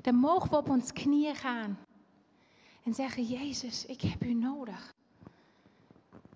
Dan 0.02 0.16
mogen 0.16 0.50
we 0.50 0.58
op 0.58 0.70
ons 0.70 0.94
knieën 0.94 1.36
gaan 1.36 1.78
en 2.86 2.94
zeggen, 2.94 3.24
Jezus, 3.24 3.86
ik 3.86 4.02
heb 4.02 4.24
u 4.24 4.34
nodig. 4.34 4.94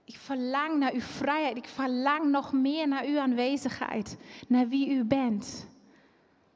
Ik 0.03 0.17
verlang 0.17 0.77
naar 0.77 0.93
uw 0.93 1.01
vrijheid. 1.01 1.57
Ik 1.57 1.67
verlang 1.67 2.29
nog 2.29 2.53
meer 2.53 2.87
naar 2.87 3.05
uw 3.05 3.19
aanwezigheid. 3.19 4.17
Naar 4.47 4.67
wie 4.67 4.89
u 4.89 5.03
bent. 5.03 5.67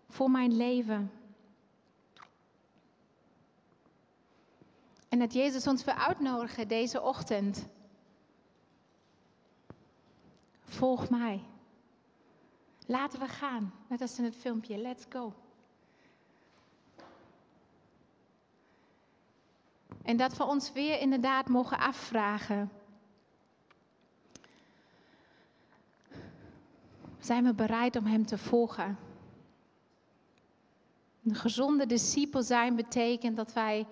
Voor 0.10 0.32
mijn 0.32 0.56
leven. 0.56 1.12
En 5.10 5.19
dat 5.19 5.34
Jezus 5.34 5.67
ons 5.67 5.84
wil 5.84 5.93
uitnodigen 5.93 6.67
deze 6.67 7.01
ochtend. 7.01 7.67
Volg 10.62 11.10
mij. 11.10 11.43
Laten 12.86 13.19
we 13.19 13.27
gaan. 13.27 13.73
Net 13.88 14.01
als 14.01 14.17
in 14.17 14.23
het 14.23 14.36
filmpje. 14.36 14.77
Let's 14.77 15.06
go. 15.10 15.34
En 20.04 20.18
dat 20.18 20.38
we 20.38 20.44
ons 20.44 20.72
weer 20.72 21.00
inderdaad 21.00 21.48
mogen 21.48 21.80
afvragen. 21.80 22.72
Zijn 27.20 27.44
we 27.44 27.54
bereid 27.54 27.96
om 27.96 28.06
Hem 28.06 28.26
te 28.26 28.38
volgen? 28.38 28.98
Een 31.24 31.36
gezonde 31.36 31.86
discipel 31.86 32.44
zijn 32.44 32.76
betekent 32.76 33.38
dat 33.38 33.54
wij 33.54 33.86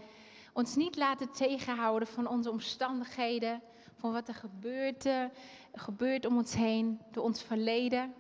ons 0.54 0.76
niet 0.76 0.96
laten 0.96 1.32
tegenhouden 1.32 2.08
van 2.08 2.28
onze 2.28 2.52
omstandigheden, 2.52 3.62
voor 3.96 4.12
wat 4.12 4.28
er 4.28 4.34
gebeurt, 4.34 5.06
eh, 5.06 5.26
gebeurt 5.74 6.26
om 6.26 6.38
ons 6.38 6.54
heen, 6.54 7.00
door 7.12 7.24
ons 7.24 7.44
verleden. 7.44 8.14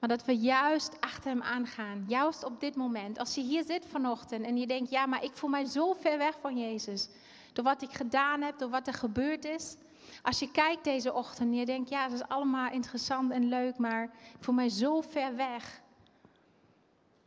Maar 0.00 0.08
dat 0.08 0.24
we 0.24 0.38
juist 0.38 1.00
achter 1.00 1.30
hem 1.30 1.42
aangaan. 1.42 2.04
Juist 2.08 2.44
op 2.44 2.60
dit 2.60 2.76
moment. 2.76 3.18
Als 3.18 3.34
je 3.34 3.40
hier 3.40 3.64
zit 3.64 3.86
vanochtend 3.86 4.44
en 4.44 4.56
je 4.56 4.66
denkt, 4.66 4.90
ja, 4.90 5.06
maar 5.06 5.24
ik 5.24 5.32
voel 5.32 5.50
mij 5.50 5.64
zo 5.64 5.92
ver 5.92 6.18
weg 6.18 6.38
van 6.40 6.58
Jezus. 6.58 7.08
Door 7.52 7.64
wat 7.64 7.82
ik 7.82 7.92
gedaan 7.92 8.42
heb, 8.42 8.58
door 8.58 8.70
wat 8.70 8.86
er 8.86 8.94
gebeurd 8.94 9.44
is. 9.44 9.76
Als 10.22 10.38
je 10.38 10.50
kijkt 10.50 10.84
deze 10.84 11.12
ochtend 11.12 11.48
en 11.48 11.54
je 11.54 11.66
denkt, 11.66 11.88
ja, 11.88 12.08
dat 12.08 12.18
is 12.20 12.28
allemaal 12.28 12.72
interessant 12.72 13.30
en 13.30 13.48
leuk, 13.48 13.78
maar 13.78 14.04
ik 14.04 14.44
voel 14.44 14.54
mij 14.54 14.68
zo 14.68 15.00
ver 15.00 15.36
weg. 15.36 15.80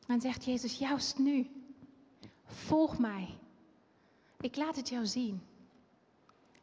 Dan 0.05 0.21
zegt 0.21 0.45
Jezus, 0.45 0.77
juist 0.77 1.17
nu, 1.17 1.49
volg 2.45 2.97
mij. 2.97 3.37
Ik 4.39 4.55
laat 4.55 4.75
het 4.75 4.89
jou 4.89 5.05
zien. 5.05 5.41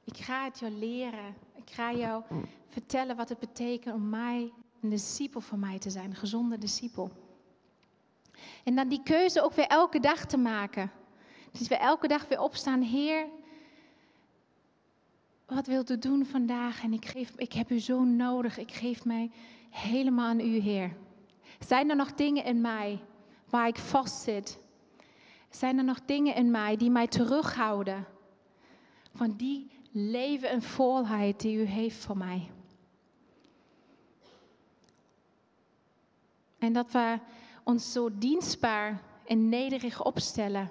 Ik 0.04 0.16
ga 0.16 0.44
het 0.44 0.58
jou 0.58 0.72
leren. 0.72 1.34
Ik 1.54 1.70
ga 1.70 1.92
jou 1.92 2.22
vertellen 2.68 3.16
wat 3.16 3.28
het 3.28 3.38
betekent 3.38 3.94
om 3.94 4.08
mij 4.08 4.52
een 4.82 4.88
discipel 4.88 5.40
van 5.40 5.58
mij 5.58 5.78
te 5.78 5.90
zijn, 5.90 6.10
een 6.10 6.16
gezonde 6.16 6.58
discipel. 6.58 7.10
En 8.64 8.74
dan 8.74 8.88
die 8.88 9.02
keuze 9.02 9.42
ook 9.42 9.52
weer 9.52 9.66
elke 9.66 10.00
dag 10.00 10.24
te 10.26 10.36
maken. 10.36 10.90
Dus 11.52 11.68
we 11.68 11.76
elke 11.76 12.08
dag 12.08 12.28
weer 12.28 12.40
opstaan, 12.40 12.82
Heer, 12.82 13.26
wat 15.46 15.66
wilt 15.66 15.90
u 15.90 15.98
doen 15.98 16.26
vandaag? 16.26 16.82
En 16.82 16.92
ik, 16.92 17.04
geef, 17.04 17.32
ik 17.36 17.52
heb 17.52 17.70
u 17.70 17.78
zo 17.80 18.04
nodig. 18.04 18.58
Ik 18.58 18.72
geef 18.72 19.04
mij 19.04 19.30
helemaal 19.70 20.28
aan 20.28 20.40
u, 20.40 20.58
Heer. 20.58 20.96
Zijn 21.58 21.90
er 21.90 21.96
nog 21.96 22.12
dingen 22.14 22.44
in 22.44 22.60
mij 22.60 23.00
waar 23.48 23.68
ik 23.68 23.78
vastzit? 23.78 24.58
Zijn 25.50 25.78
er 25.78 25.84
nog 25.84 26.00
dingen 26.04 26.34
in 26.34 26.50
mij 26.50 26.76
die 26.76 26.90
mij 26.90 27.06
terughouden 27.06 28.06
van 29.14 29.36
die 29.36 29.70
leven 29.90 30.50
en 30.50 30.62
volheid 30.62 31.40
die 31.40 31.56
u 31.56 31.64
heeft 31.64 31.96
voor 31.96 32.16
mij? 32.16 32.50
En 36.60 36.72
dat 36.72 36.92
we 36.92 37.18
ons 37.64 37.92
zo 37.92 38.18
dienstbaar 38.18 39.02
en 39.26 39.48
nederig 39.48 40.04
opstellen. 40.04 40.70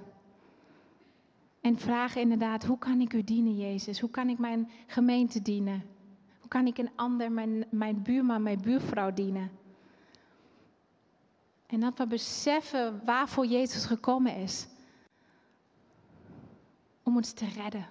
En 1.62 1.78
vragen 1.78 2.22
inderdaad, 2.22 2.66
hoe 2.66 2.78
kan 2.78 3.02
ik 3.02 3.14
u 3.14 3.24
dienen, 3.24 3.58
Jezus? 3.58 4.00
Hoe 4.00 4.10
kan 4.10 4.30
ik 4.30 4.38
mijn 4.38 4.70
gemeente 4.88 5.42
dienen? 5.42 5.84
Hoe 6.40 6.50
kan 6.50 6.68
ik 6.68 6.78
een 6.78 6.90
ander, 6.96 7.32
mijn, 7.32 7.66
mijn 7.70 8.02
buurman, 8.02 8.44
mijn 8.44 8.62
buurvrouw 8.62 9.14
dienen? 9.14 9.52
En 11.68 11.80
dat 11.80 11.98
we 11.98 12.08
beseffen 12.08 13.06
waarvoor 13.06 13.46
Jezus 13.46 13.86
gekomen 13.86 14.36
is. 14.36 14.68
Om 17.04 17.16
ons 17.16 17.32
te 17.32 17.46
redden. 17.46 17.88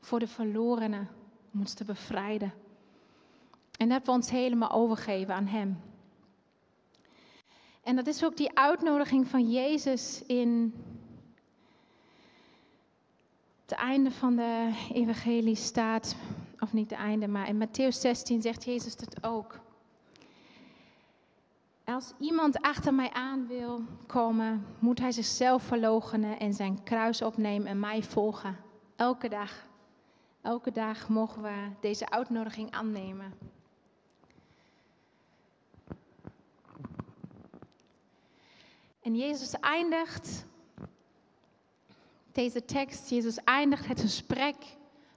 Voor 0.00 0.18
de 0.18 0.26
verlorenen. 0.26 1.08
Om 1.52 1.60
ons 1.60 1.74
te 1.74 1.84
bevrijden. 1.84 2.52
En 3.76 3.88
dat 3.88 4.06
we 4.06 4.10
ons 4.10 4.30
helemaal 4.30 4.70
overgeven 4.70 5.34
aan 5.34 5.46
Hem. 5.46 5.89
En 7.82 7.96
dat 7.96 8.06
is 8.06 8.24
ook 8.24 8.36
die 8.36 8.56
uitnodiging 8.56 9.28
van 9.28 9.50
Jezus 9.50 10.22
in 10.26 10.74
het 13.62 13.78
einde 13.78 14.10
van 14.10 14.36
de 14.36 14.72
evangelie 14.92 15.54
staat, 15.54 16.16
of 16.58 16.72
niet 16.72 16.90
het 16.90 16.98
einde, 16.98 17.28
maar 17.28 17.48
in 17.48 17.66
Matthäus 17.66 17.96
16 18.00 18.42
zegt 18.42 18.64
Jezus 18.64 18.92
het 18.92 19.24
ook. 19.24 19.60
Als 21.84 22.12
iemand 22.18 22.60
achter 22.60 22.94
mij 22.94 23.10
aan 23.12 23.46
wil 23.46 23.80
komen, 24.06 24.66
moet 24.78 24.98
hij 24.98 25.12
zichzelf 25.12 25.62
verloochenen 25.62 26.38
en 26.38 26.54
zijn 26.54 26.82
kruis 26.82 27.22
opnemen 27.22 27.68
en 27.68 27.80
mij 27.80 28.02
volgen. 28.02 28.56
Elke 28.96 29.28
dag. 29.28 29.66
Elke 30.42 30.70
dag 30.70 31.08
mogen 31.08 31.42
we 31.42 31.70
deze 31.80 32.10
uitnodiging 32.10 32.70
aannemen. 32.70 33.34
En 39.00 39.16
Jezus 39.16 39.60
eindigt 39.60 40.46
deze 42.32 42.64
tekst. 42.64 43.10
Jezus 43.10 43.36
eindigt 43.44 43.86
het 43.86 44.00
gesprek 44.00 44.56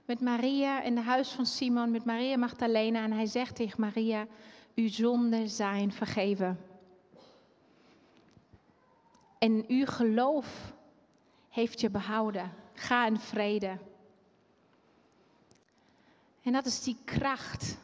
met 0.04 0.20
Maria 0.20 0.82
in 0.82 0.96
het 0.96 1.06
huis 1.06 1.30
van 1.30 1.46
Simon, 1.46 1.90
met 1.90 2.04
Maria 2.04 2.36
Magdalena. 2.36 3.02
En 3.02 3.12
hij 3.12 3.26
zegt 3.26 3.56
tegen 3.56 3.80
Maria, 3.80 4.26
uw 4.74 4.88
zonden 4.88 5.48
zijn 5.48 5.92
vergeven. 5.92 6.60
En 9.38 9.64
uw 9.68 9.86
geloof 9.86 10.72
heeft 11.48 11.80
je 11.80 11.90
behouden. 11.90 12.52
Ga 12.74 13.06
in 13.06 13.18
vrede. 13.18 13.78
En 16.42 16.52
dat 16.52 16.66
is 16.66 16.82
die 16.82 16.96
kracht. 17.04 17.76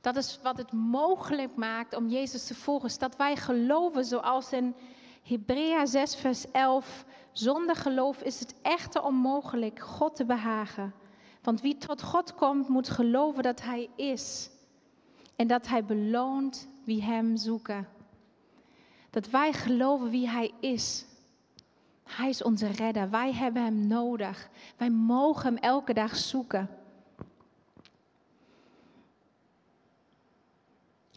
Dat 0.00 0.16
is 0.16 0.38
wat 0.42 0.56
het 0.56 0.72
mogelijk 0.72 1.56
maakt 1.56 1.94
om 1.94 2.08
Jezus 2.08 2.46
te 2.46 2.54
volgen. 2.54 2.98
Dat 2.98 3.16
wij 3.16 3.36
geloven 3.36 4.04
zoals 4.04 4.52
in 4.52 4.74
Hebrea 5.22 5.86
6, 5.86 6.16
vers 6.16 6.50
11. 6.50 7.04
Zonder 7.32 7.76
geloof 7.76 8.22
is 8.22 8.40
het 8.40 8.54
echter 8.62 9.02
onmogelijk 9.02 9.78
God 9.78 10.16
te 10.16 10.24
behagen. 10.24 10.94
Want 11.42 11.60
wie 11.60 11.76
tot 11.76 12.02
God 12.02 12.34
komt, 12.34 12.68
moet 12.68 12.88
geloven 12.88 13.42
dat 13.42 13.62
Hij 13.62 13.88
is. 13.96 14.50
En 15.36 15.46
dat 15.46 15.66
Hij 15.66 15.84
beloont 15.84 16.68
wie 16.84 17.02
Hem 17.02 17.36
zoeken. 17.36 17.88
Dat 19.10 19.30
wij 19.30 19.52
geloven 19.52 20.10
wie 20.10 20.28
Hij 20.28 20.52
is. 20.60 21.04
Hij 22.04 22.28
is 22.28 22.42
onze 22.42 22.66
redder. 22.66 23.10
Wij 23.10 23.32
hebben 23.32 23.62
Hem 23.62 23.86
nodig. 23.86 24.48
Wij 24.76 24.90
mogen 24.90 25.44
Hem 25.44 25.56
elke 25.56 25.92
dag 25.92 26.16
zoeken. 26.16 26.79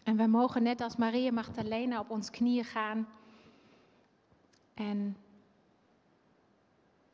En 0.04 0.16
wij 0.16 0.28
mogen 0.28 0.62
net 0.62 0.80
als 0.80 0.96
Maria 0.96 1.32
Magdalena 1.32 2.00
op 2.00 2.10
ons 2.10 2.30
knieën 2.30 2.64
gaan 2.64 3.08
en 4.74 5.16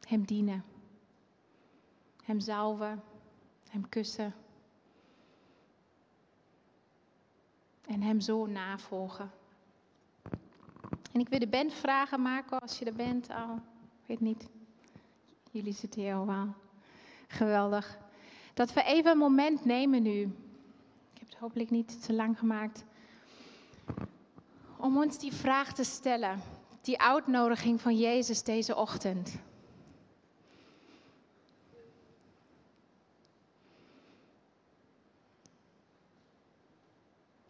Hem 0.01 0.25
dienen. 0.25 0.65
Hem 2.25 2.41
zalven, 2.41 3.03
Hem 3.69 3.89
kussen. 3.89 4.35
En 7.87 8.03
Hem 8.03 8.21
zo 8.21 8.47
navolgen. 8.47 9.31
En 11.13 11.21
ik 11.21 11.29
wil 11.29 11.39
de 11.39 11.49
band 11.49 11.73
vragen, 11.73 12.21
Marco, 12.21 12.57
als 12.57 12.79
je 12.79 12.85
er 12.85 12.95
bent 12.95 13.31
al. 13.31 13.55
Ik 13.55 14.07
weet 14.07 14.21
niet. 14.21 14.49
Jullie 15.51 15.73
zitten 15.73 16.01
hier 16.01 16.15
al 16.15 16.55
Geweldig. 17.29 17.99
Dat 18.55 18.73
we 18.73 18.83
even 18.83 19.11
een 19.11 19.19
moment 19.19 19.65
nemen 19.65 20.03
nu. 20.03 20.35
Hopelijk 21.41 21.71
niet 21.71 22.03
te 22.05 22.13
lang 22.13 22.39
gemaakt. 22.39 22.85
Om 24.77 24.97
ons 24.97 25.19
die 25.19 25.33
vraag 25.33 25.73
te 25.73 25.85
stellen. 25.85 26.41
Die 26.83 27.01
uitnodiging 27.01 27.81
van 27.81 27.97
Jezus 27.99 28.43
deze 28.43 28.77
ochtend. 28.77 29.35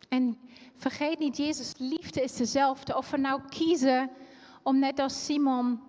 En 0.08 0.38
vergeet 0.74 1.18
niet, 1.18 1.36
Jezus' 1.36 1.74
liefde 1.78 2.22
is 2.22 2.36
dezelfde. 2.36 2.96
Of 2.96 3.10
we 3.10 3.16
nou 3.16 3.40
kiezen 3.48 4.10
om 4.62 4.78
net 4.78 4.98
als 4.98 5.24
Simon 5.24 5.80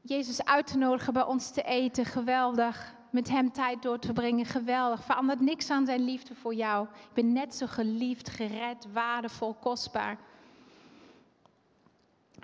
Jezus 0.00 0.44
uit 0.44 0.66
te 0.66 0.78
nodigen 0.78 1.12
bij 1.12 1.24
ons 1.24 1.50
te 1.50 1.62
eten, 1.62 2.04
geweldig. 2.04 2.98
Met 3.10 3.28
hem 3.28 3.52
tijd 3.52 3.82
door 3.82 3.98
te 3.98 4.12
brengen, 4.12 4.44
geweldig. 4.44 5.04
Verandert 5.04 5.40
niks 5.40 5.70
aan 5.70 5.86
zijn 5.86 6.04
liefde 6.04 6.34
voor 6.34 6.54
jou. 6.54 6.86
Ik 6.86 7.14
ben 7.14 7.32
net 7.32 7.54
zo 7.54 7.66
geliefd, 7.66 8.28
gered, 8.28 8.86
waardevol, 8.92 9.54
kostbaar. 9.54 10.18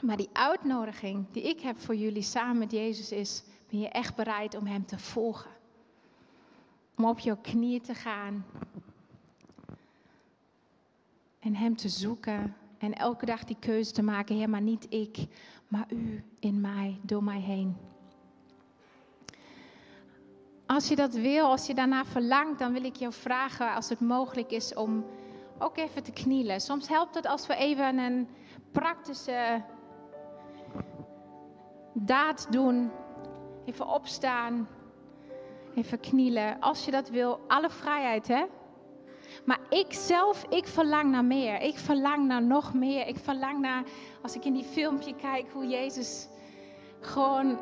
Maar 0.02 0.16
die 0.16 0.28
uitnodiging 0.32 1.26
die 1.32 1.42
ik 1.42 1.60
heb 1.60 1.78
voor 1.78 1.96
jullie 1.96 2.22
samen 2.22 2.58
met 2.58 2.70
Jezus 2.70 3.12
is: 3.12 3.42
ben 3.70 3.80
je 3.80 3.88
echt 3.88 4.14
bereid 4.14 4.56
om 4.56 4.66
Hem 4.66 4.86
te 4.86 4.98
volgen? 4.98 5.50
Om 6.96 7.04
op 7.04 7.18
jouw 7.18 7.38
knieën 7.42 7.80
te 7.80 7.94
gaan, 7.94 8.44
en 11.46 11.54
Hem 11.54 11.76
te 11.76 11.88
zoeken 11.88 12.56
en 12.78 12.94
elke 12.94 13.26
dag 13.26 13.44
die 13.44 13.56
keuze 13.58 13.92
te 13.92 14.02
maken, 14.02 14.36
Heer, 14.36 14.50
maar 14.50 14.62
niet 14.62 14.86
ik, 14.88 15.26
maar 15.68 15.86
U 15.88 16.24
in 16.38 16.60
mij, 16.60 16.98
door 17.02 17.24
mij 17.24 17.40
heen. 17.40 17.76
Als 20.66 20.88
je 20.88 20.96
dat 20.96 21.14
wil, 21.14 21.44
als 21.44 21.66
je 21.66 21.74
daarna 21.74 22.04
verlangt, 22.04 22.58
dan 22.58 22.72
wil 22.72 22.84
ik 22.84 22.96
jou 22.96 23.12
vragen, 23.12 23.74
als 23.74 23.88
het 23.88 24.00
mogelijk 24.00 24.50
is, 24.50 24.74
om 24.74 25.04
ook 25.58 25.76
even 25.76 26.02
te 26.02 26.12
knielen. 26.12 26.60
Soms 26.60 26.88
helpt 26.88 27.14
het 27.14 27.26
als 27.26 27.46
we 27.46 27.54
even 27.54 27.98
een 27.98 28.28
praktische 28.72 29.62
daad 31.92 32.46
doen. 32.50 32.90
Even 33.64 33.88
opstaan, 33.88 34.68
even 35.74 36.00
knielen. 36.00 36.60
Als 36.60 36.84
je 36.84 36.90
dat 36.90 37.08
wil, 37.08 37.40
alle 37.48 37.70
vrijheid, 37.70 38.28
hè? 38.28 38.44
Maar 39.44 39.60
ik 39.68 39.92
zelf, 39.92 40.44
ik 40.48 40.66
verlang 40.66 41.10
naar 41.10 41.24
meer. 41.24 41.60
Ik 41.60 41.78
verlang 41.78 42.26
naar 42.26 42.42
nog 42.42 42.74
meer. 42.74 43.06
Ik 43.06 43.18
verlang 43.18 43.60
naar, 43.60 43.82
als 44.22 44.34
ik 44.34 44.44
in 44.44 44.52
die 44.52 44.64
filmpje 44.64 45.14
kijk, 45.14 45.46
hoe 45.52 45.66
Jezus 45.66 46.28
gewoon 47.00 47.58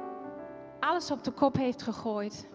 alles 0.81 1.11
op 1.11 1.25
de 1.25 1.31
kop 1.31 1.57
heeft 1.57 1.83
gegooid. 1.83 2.53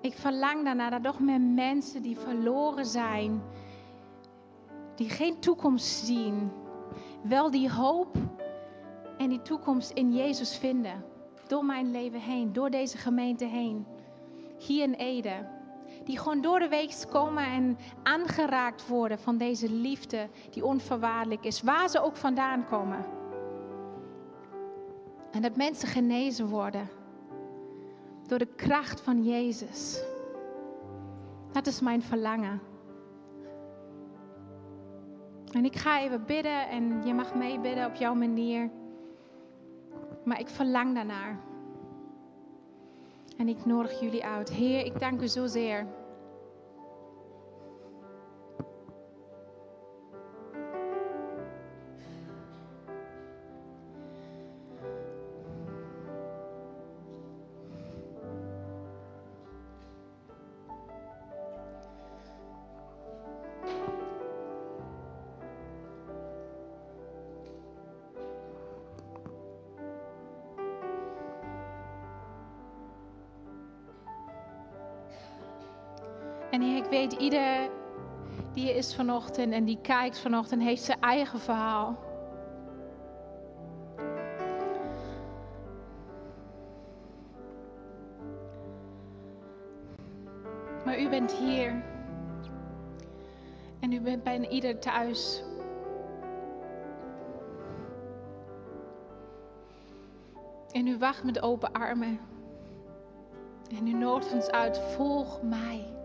Ik 0.00 0.14
verlang 0.14 0.64
daarna 0.64 0.90
dat 0.90 1.02
nog 1.02 1.20
meer 1.20 1.40
mensen 1.40 2.02
die 2.02 2.18
verloren 2.18 2.86
zijn, 2.86 3.42
die 4.94 5.08
geen 5.08 5.40
toekomst 5.40 6.04
zien, 6.04 6.52
wel 7.22 7.50
die 7.50 7.70
hoop 7.70 8.16
en 9.18 9.28
die 9.28 9.42
toekomst 9.42 9.90
in 9.90 10.12
Jezus 10.12 10.56
vinden. 10.56 11.04
Door 11.46 11.64
mijn 11.64 11.90
leven 11.90 12.20
heen, 12.20 12.52
door 12.52 12.70
deze 12.70 12.98
gemeente 12.98 13.44
heen. 13.44 13.86
Hier 14.58 14.82
in 14.82 14.94
Ede. 14.94 15.48
Die 16.04 16.18
gewoon 16.18 16.40
door 16.40 16.58
de 16.58 16.68
week 16.68 17.04
komen 17.10 17.44
en 17.44 17.78
aangeraakt 18.02 18.86
worden 18.86 19.18
van 19.18 19.36
deze 19.36 19.72
liefde 19.72 20.28
die 20.50 20.64
onvoorwaardelijk 20.64 21.44
is. 21.44 21.62
Waar 21.62 21.88
ze 21.88 22.02
ook 22.02 22.16
vandaan 22.16 22.66
komen. 22.66 23.06
En 25.30 25.42
dat 25.42 25.56
mensen 25.56 25.88
genezen 25.88 26.46
worden. 26.46 26.99
Door 28.30 28.38
de 28.38 28.54
kracht 28.56 29.00
van 29.00 29.24
Jezus. 29.24 30.02
Dat 31.52 31.66
is 31.66 31.80
mijn 31.80 32.02
verlangen. 32.02 32.60
En 35.52 35.64
ik 35.64 35.76
ga 35.76 36.00
even 36.00 36.24
bidden 36.24 36.68
en 36.68 37.06
je 37.06 37.14
mag 37.14 37.34
meebidden 37.34 37.86
op 37.86 37.94
jouw 37.94 38.14
manier. 38.14 38.70
Maar 40.24 40.40
ik 40.40 40.48
verlang 40.48 40.94
daarnaar. 40.94 41.38
En 43.36 43.48
ik 43.48 43.64
nodig 43.64 44.00
jullie 44.00 44.24
uit. 44.24 44.50
Heer, 44.50 44.84
ik 44.84 45.00
dank 45.00 45.20
u 45.20 45.28
zozeer. 45.28 45.86
En 76.50 76.62
ik 76.62 76.84
weet, 76.84 77.12
ieder 77.12 77.70
die 78.52 78.74
is 78.74 78.94
vanochtend 78.94 79.52
en 79.52 79.64
die 79.64 79.78
kijkt 79.82 80.18
vanochtend, 80.18 80.62
heeft 80.62 80.82
zijn 80.82 81.00
eigen 81.00 81.38
verhaal. 81.38 81.98
Maar 90.84 91.00
u 91.00 91.08
bent 91.08 91.32
hier. 91.32 91.82
En 93.80 93.92
u 93.92 94.00
bent 94.00 94.22
bij 94.22 94.48
ieder 94.48 94.78
thuis. 94.78 95.42
En 100.70 100.86
u 100.86 100.98
wacht 100.98 101.24
met 101.24 101.42
open 101.42 101.72
armen. 101.72 102.20
En 103.78 103.86
u 103.86 103.92
nodigt 103.92 104.32
ons 104.32 104.50
uit, 104.50 104.78
volg 104.78 105.42
mij. 105.42 105.99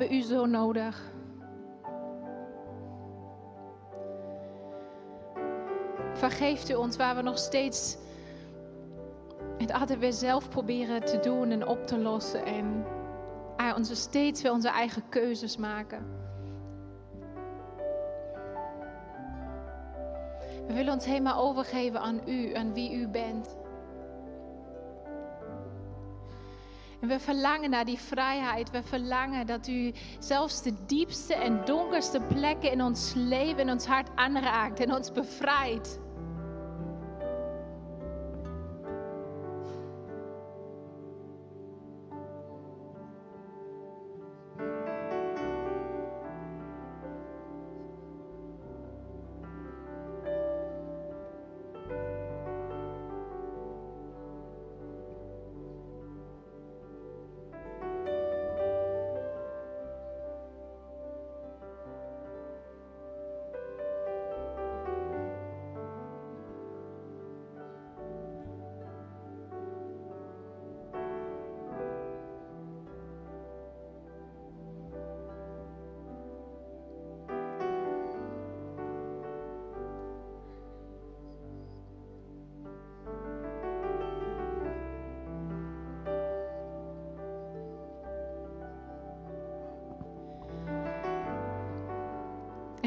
Hebben 0.00 0.18
u 0.18 0.22
zo 0.22 0.46
nodig. 0.46 1.12
Vergeeft 6.12 6.70
u 6.70 6.74
ons 6.74 6.96
waar 6.96 7.16
we 7.16 7.22
nog 7.22 7.38
steeds 7.38 7.96
het 9.58 9.72
altijd 9.72 9.98
weer 9.98 10.12
zelf 10.12 10.48
proberen 10.48 11.04
te 11.04 11.18
doen 11.18 11.50
en 11.50 11.66
op 11.66 11.86
te 11.86 11.98
lossen. 11.98 12.44
En 12.44 12.84
onze 13.76 13.94
steeds 13.94 14.42
weer 14.42 14.52
onze 14.52 14.68
eigen 14.68 15.08
keuzes 15.08 15.56
maken. 15.56 16.06
We 20.66 20.72
willen 20.74 20.92
ons 20.92 21.04
helemaal 21.04 21.42
overgeven 21.42 22.00
aan 22.00 22.20
u, 22.26 22.54
aan 22.54 22.72
wie 22.72 22.94
u 22.94 23.08
bent. 23.08 23.56
En 27.00 27.08
we 27.08 27.18
verlangen 27.18 27.70
naar 27.70 27.84
die 27.84 27.98
vrijheid. 27.98 28.70
We 28.70 28.82
verlangen 28.82 29.46
dat 29.46 29.68
u 29.68 29.92
zelfs 30.18 30.62
de 30.62 30.72
diepste 30.86 31.34
en 31.34 31.64
donkerste 31.64 32.20
plekken 32.20 32.72
in 32.72 32.82
ons 32.82 33.12
leven, 33.16 33.58
in 33.58 33.70
ons 33.70 33.86
hart 33.86 34.08
aanraakt 34.14 34.80
en 34.80 34.94
ons 34.94 35.12
bevrijdt. 35.12 35.98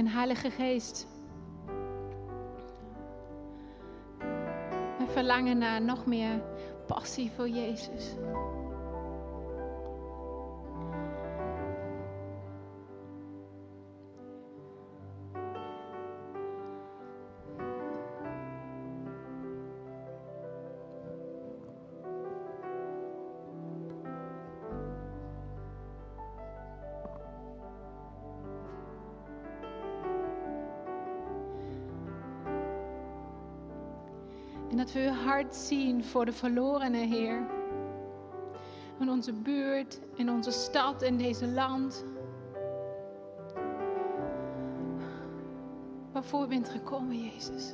En 0.04 0.10
Heilige 0.10 0.52
Geest, 0.52 1.08
we 4.98 5.06
verlangen 5.08 5.58
naar 5.58 5.82
nog 5.82 6.06
meer 6.06 6.42
passie 6.88 7.32
voor 7.36 7.50
Jezus. 7.50 8.16
Hart 35.44 35.56
zien 35.56 36.04
voor 36.04 36.26
de 36.26 36.34
verlorene 36.34 36.98
Heer. 36.98 37.48
In 39.00 39.10
onze 39.10 39.34
buurt, 39.34 40.00
in 40.16 40.30
onze 40.30 40.52
stad, 40.52 41.02
in 41.02 41.18
deze 41.18 41.48
land. 41.48 42.06
Waarvoor 46.12 46.48
bent 46.48 46.70
gekomen, 46.70 47.24
Jezus. 47.24 47.74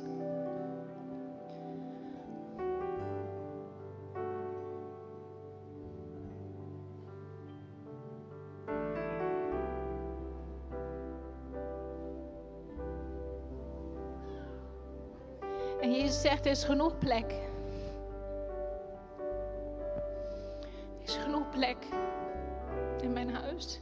En 15.80 15.92
Jezus 15.92 16.20
zegt, 16.20 16.44
er 16.44 16.50
is 16.50 16.64
genoeg 16.64 16.98
plek. 16.98 17.49
plek 21.50 21.86
in 23.02 23.12
mijn 23.12 23.34
huis. 23.34 23.80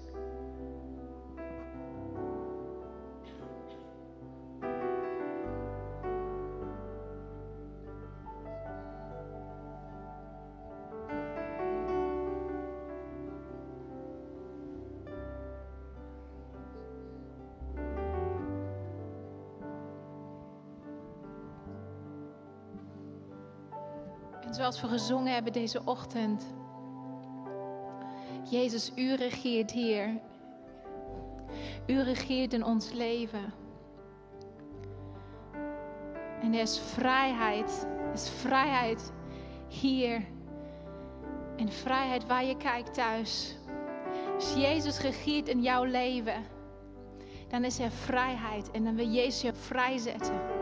En 24.40 24.54
zoals 24.54 24.80
we 24.80 24.88
gezongen 24.88 25.32
hebben 25.32 25.52
deze 25.52 25.80
ochtend, 25.84 26.46
Jezus, 28.51 28.92
u 28.94 29.14
regeert 29.14 29.70
hier. 29.70 30.20
U 31.86 32.03
regeert 32.03 32.53
in 32.53 32.64
ons 32.64 32.92
leven. 32.92 33.53
En 36.42 36.55
er 36.55 36.61
is 36.61 36.78
vrijheid. 36.78 37.86
Er 38.07 38.12
is 38.12 38.30
vrijheid 38.30 39.12
hier. 39.68 40.26
En 41.57 41.68
vrijheid 41.68 42.26
waar 42.26 42.44
je 42.44 42.57
kijkt 42.57 42.94
thuis. 42.94 43.57
Als 44.34 44.55
Jezus 44.55 45.01
regeert 45.01 45.49
in 45.49 45.62
jouw 45.62 45.84
leven, 45.84 46.44
dan 47.49 47.64
is 47.64 47.78
er 47.78 47.90
vrijheid. 47.90 48.70
En 48.70 48.84
dan 48.84 48.96
wil 48.96 49.09
Jezus 49.09 49.40
je 49.40 49.53
vrijzetten. 49.53 50.57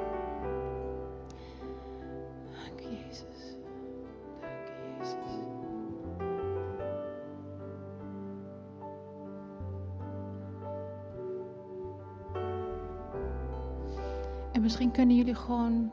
Misschien 14.66 14.90
kunnen 14.90 15.16
jullie 15.16 15.34
gewoon 15.34 15.92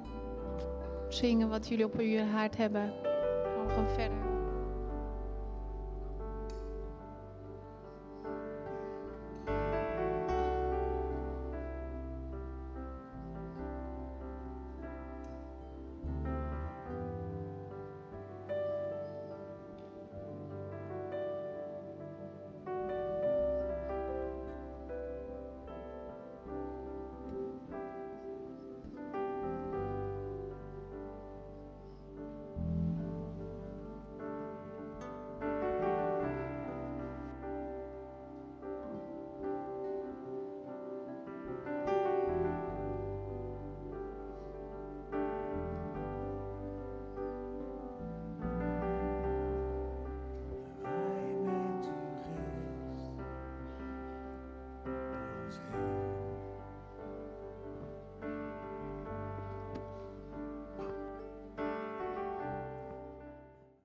zingen 1.10 1.50
wat 1.50 1.68
jullie 1.68 1.86
op 1.86 1.94
jullie 1.94 2.22
hart 2.22 2.58
hebben. 2.58 2.94
Gewoon 3.68 3.88
verder. 3.88 4.33